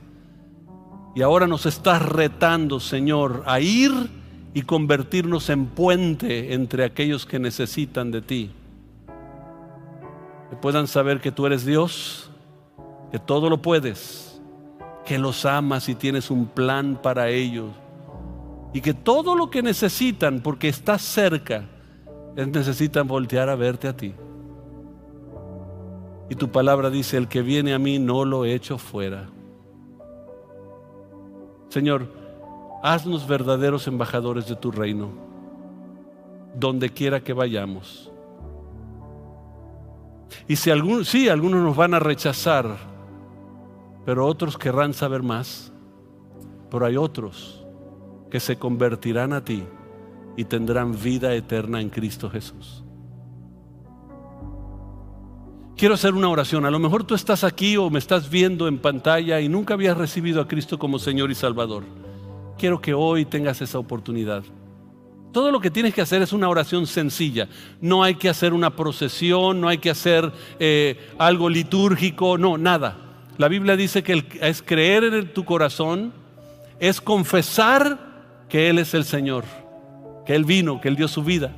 Y 1.14 1.22
ahora 1.24 1.46
nos 1.46 1.66
estás 1.66 2.02
retando, 2.02 2.80
Señor, 2.80 3.44
a 3.46 3.60
ir 3.60 3.92
y 4.54 4.62
convertirnos 4.62 5.50
en 5.50 5.66
puente 5.66 6.54
entre 6.54 6.86
aquellos 6.86 7.26
que 7.26 7.38
necesitan 7.38 8.12
de 8.12 8.22
ti. 8.22 8.52
Que 10.50 10.56
puedan 10.56 10.88
saber 10.88 11.22
que 11.22 11.32
tú 11.32 11.46
eres 11.46 11.66
Dios, 11.66 12.30
que 13.12 13.20
todo 13.20 13.50
lo 13.50 13.62
puedes, 13.62 14.42
que 15.06 15.18
los 15.18 15.46
amas 15.46 15.90
y 15.90 15.96
tienes 15.96 16.32
un 16.32 16.46
plan 16.48 17.00
para 17.02 17.30
ellos. 17.30 17.72
Y 18.74 18.82
que 18.82 18.94
todo 18.94 19.36
lo 19.36 19.50
que 19.50 19.62
necesitan, 19.62 20.42
porque 20.42 20.68
estás 20.68 21.02
cerca, 21.02 21.66
necesitan 22.36 23.08
voltear 23.08 23.50
a 23.50 23.56
verte 23.56 23.88
a 23.88 23.96
ti. 23.96 24.14
Y 26.30 26.36
tu 26.36 26.50
palabra 26.50 26.90
dice, 26.90 27.18
el 27.18 27.28
que 27.28 27.42
viene 27.42 27.74
a 27.74 27.80
mí 27.80 28.00
no 28.00 28.26
lo 28.26 28.46
echo 28.46 28.78
fuera. 28.78 29.30
Señor, 31.70 32.08
haznos 32.82 33.28
verdaderos 33.28 33.88
embajadores 33.88 34.48
de 34.48 34.56
tu 34.56 34.72
reino, 34.72 35.10
donde 36.56 36.90
quiera 36.90 37.20
que 37.24 37.34
vayamos. 37.34 38.13
Y 40.48 40.56
si 40.56 40.72
algunos, 40.72 41.08
sí, 41.08 41.30
algunos 41.30 41.62
nos 41.62 41.76
van 41.76 41.94
a 41.94 42.00
rechazar, 42.00 42.78
pero 44.06 44.26
otros 44.26 44.58
querrán 44.58 44.94
saber 44.94 45.24
más, 45.24 45.72
pero 46.70 46.86
hay 46.86 46.98
otros 46.98 47.66
que 48.30 48.40
se 48.40 48.58
convertirán 48.58 49.34
a 49.34 49.44
ti 49.44 49.64
y 50.36 50.46
tendrán 50.46 51.00
vida 51.00 51.34
eterna 51.34 51.82
en 51.82 51.90
Cristo 51.90 52.30
Jesús. 52.30 52.84
Quiero 55.76 55.96
hacer 55.96 56.14
una 56.14 56.30
oración. 56.30 56.66
A 56.66 56.72
lo 56.72 56.80
mejor 56.80 57.04
tú 57.04 57.16
estás 57.16 57.44
aquí 57.44 57.78
o 57.78 57.90
me 57.90 58.00
estás 58.00 58.30
viendo 58.30 58.68
en 58.68 58.80
pantalla 58.80 59.40
y 59.42 59.50
nunca 59.50 59.74
habías 59.74 59.98
recibido 59.98 60.40
a 60.42 60.48
Cristo 60.48 60.78
como 60.80 61.00
Señor 61.00 61.32
y 61.32 61.36
Salvador. 61.36 61.84
Quiero 62.58 62.80
que 62.80 62.94
hoy 62.94 63.26
tengas 63.26 63.62
esa 63.62 63.80
oportunidad. 63.80 64.44
Todo 65.34 65.52
lo 65.52 65.60
que 65.60 65.70
tienes 65.70 65.94
que 65.94 66.02
hacer 66.02 66.22
es 66.22 66.32
una 66.32 66.48
oración 66.48 66.88
sencilla. 66.88 67.50
No 67.82 68.04
hay 68.04 68.16
que 68.16 68.30
hacer 68.30 68.54
una 68.54 68.76
procesión, 68.76 69.60
no 69.60 69.68
hay 69.68 69.80
que 69.80 69.90
hacer 69.90 70.32
eh, 70.60 71.10
algo 71.18 71.50
litúrgico, 71.50 72.38
no, 72.38 72.58
nada. 72.58 72.98
La 73.38 73.50
Biblia 73.50 73.76
dice 73.76 74.04
que 74.04 74.24
es 74.40 74.62
creer 74.62 75.04
en 75.04 75.34
tu 75.34 75.44
corazón, 75.44 76.14
es 76.80 77.02
confesar 77.02 78.00
que 78.48 78.70
Él 78.70 78.80
es 78.80 78.94
el 78.94 79.04
Señor 79.04 79.44
que 80.26 80.36
Él 80.36 80.46
vino, 80.46 80.80
que 80.80 80.88
Él 80.88 80.96
dio 80.96 81.08
su 81.08 81.24
vida. 81.24 81.52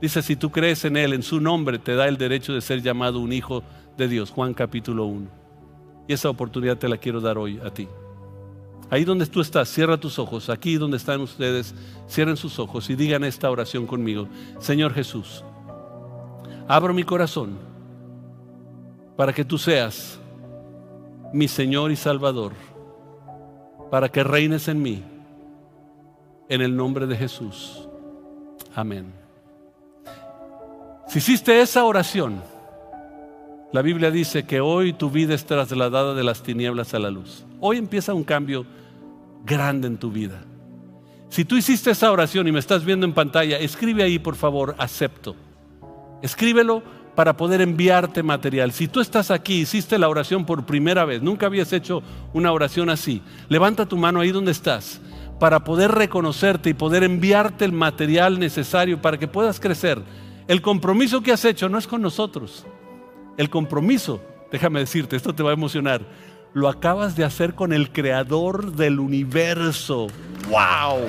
Dice, 0.00 0.22
si 0.22 0.36
tú 0.36 0.50
crees 0.50 0.84
en 0.84 0.96
Él, 0.96 1.12
en 1.12 1.22
su 1.22 1.40
nombre, 1.40 1.78
te 1.78 1.94
da 1.94 2.08
el 2.08 2.16
derecho 2.16 2.54
de 2.54 2.60
ser 2.60 2.82
llamado 2.82 3.20
un 3.20 3.32
hijo 3.32 3.62
de 3.96 4.08
Dios. 4.08 4.30
Juan 4.30 4.54
capítulo 4.54 5.04
1. 5.06 5.28
Y 6.08 6.12
esa 6.12 6.30
oportunidad 6.30 6.78
te 6.78 6.88
la 6.88 6.96
quiero 6.96 7.20
dar 7.20 7.38
hoy 7.38 7.60
a 7.64 7.70
ti. 7.70 7.86
Ahí 8.90 9.04
donde 9.04 9.26
tú 9.26 9.40
estás, 9.40 9.68
cierra 9.68 9.98
tus 9.98 10.18
ojos. 10.18 10.50
Aquí 10.50 10.76
donde 10.76 10.96
están 10.96 11.20
ustedes, 11.20 11.74
cierren 12.08 12.36
sus 12.36 12.58
ojos 12.58 12.90
y 12.90 12.96
digan 12.96 13.22
esta 13.22 13.48
oración 13.48 13.86
conmigo. 13.86 14.28
Señor 14.58 14.92
Jesús, 14.92 15.44
abro 16.66 16.92
mi 16.92 17.04
corazón 17.04 17.56
para 19.16 19.32
que 19.32 19.44
tú 19.44 19.58
seas 19.58 20.18
mi 21.32 21.46
Señor 21.46 21.92
y 21.92 21.96
Salvador, 21.96 22.52
para 23.90 24.08
que 24.08 24.24
reines 24.24 24.66
en 24.66 24.82
mí 24.82 25.04
en 26.48 26.60
el 26.60 26.74
nombre 26.74 27.06
de 27.06 27.16
Jesús. 27.16 27.88
Amén. 28.74 29.12
Si 31.06 31.18
hiciste 31.18 31.60
esa 31.60 31.84
oración, 31.84 32.42
la 33.72 33.82
Biblia 33.82 34.10
dice 34.10 34.44
que 34.44 34.60
hoy 34.60 34.92
tu 34.92 35.10
vida 35.10 35.34
es 35.34 35.44
trasladada 35.44 36.14
de 36.14 36.24
las 36.24 36.42
tinieblas 36.42 36.92
a 36.94 36.98
la 36.98 37.10
luz. 37.10 37.44
Hoy 37.60 37.76
empieza 37.76 38.14
un 38.14 38.24
cambio 38.24 38.66
grande 39.44 39.86
en 39.86 39.98
tu 39.98 40.10
vida. 40.10 40.44
Si 41.28 41.44
tú 41.44 41.56
hiciste 41.56 41.92
esa 41.92 42.10
oración 42.10 42.48
y 42.48 42.52
me 42.52 42.58
estás 42.58 42.84
viendo 42.84 43.06
en 43.06 43.12
pantalla, 43.12 43.58
escribe 43.58 44.02
ahí 44.02 44.18
por 44.18 44.34
favor, 44.34 44.74
acepto. 44.78 45.36
Escríbelo 46.22 46.82
para 47.14 47.36
poder 47.36 47.60
enviarte 47.60 48.22
material. 48.22 48.72
Si 48.72 48.88
tú 48.88 49.00
estás 49.00 49.30
aquí, 49.30 49.60
hiciste 49.60 49.98
la 49.98 50.08
oración 50.08 50.44
por 50.44 50.66
primera 50.66 51.04
vez, 51.04 51.22
nunca 51.22 51.46
habías 51.46 51.72
hecho 51.72 52.02
una 52.32 52.52
oración 52.52 52.90
así, 52.90 53.22
levanta 53.48 53.86
tu 53.86 53.96
mano 53.96 54.20
ahí 54.20 54.32
donde 54.32 54.52
estás 54.52 55.00
para 55.38 55.64
poder 55.64 55.90
reconocerte 55.92 56.70
y 56.70 56.74
poder 56.74 57.02
enviarte 57.02 57.64
el 57.64 57.72
material 57.72 58.38
necesario 58.38 59.00
para 59.00 59.18
que 59.18 59.26
puedas 59.26 59.58
crecer. 59.58 60.00
El 60.46 60.60
compromiso 60.60 61.22
que 61.22 61.32
has 61.32 61.44
hecho 61.44 61.68
no 61.68 61.78
es 61.78 61.86
con 61.86 62.02
nosotros. 62.02 62.66
El 63.38 63.48
compromiso, 63.48 64.20
déjame 64.52 64.80
decirte, 64.80 65.16
esto 65.16 65.34
te 65.34 65.42
va 65.42 65.50
a 65.50 65.54
emocionar, 65.54 66.02
lo 66.52 66.68
acabas 66.68 67.16
de 67.16 67.24
hacer 67.24 67.54
con 67.54 67.72
el 67.72 67.90
creador 67.90 68.72
del 68.72 69.00
universo. 69.00 70.08
¡Wow! 70.48 71.06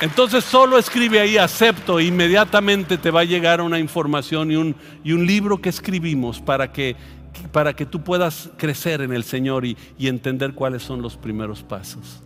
Entonces 0.00 0.44
solo 0.44 0.76
escribe 0.76 1.20
ahí 1.20 1.38
acepto, 1.38 2.00
inmediatamente 2.00 2.98
te 2.98 3.10
va 3.10 3.20
a 3.20 3.24
llegar 3.24 3.62
una 3.62 3.78
información 3.78 4.50
y 4.50 4.56
un, 4.56 4.76
y 5.02 5.12
un 5.12 5.26
libro 5.26 5.60
que 5.60 5.70
escribimos 5.70 6.40
para 6.40 6.70
que 6.70 6.96
para 7.52 7.74
que 7.74 7.84
tú 7.84 8.02
puedas 8.02 8.50
crecer 8.56 9.02
en 9.02 9.12
el 9.12 9.22
Señor 9.22 9.66
y, 9.66 9.76
y 9.98 10.08
entender 10.08 10.54
cuáles 10.54 10.82
son 10.82 11.02
los 11.02 11.16
primeros 11.16 11.62
pasos. 11.62 12.25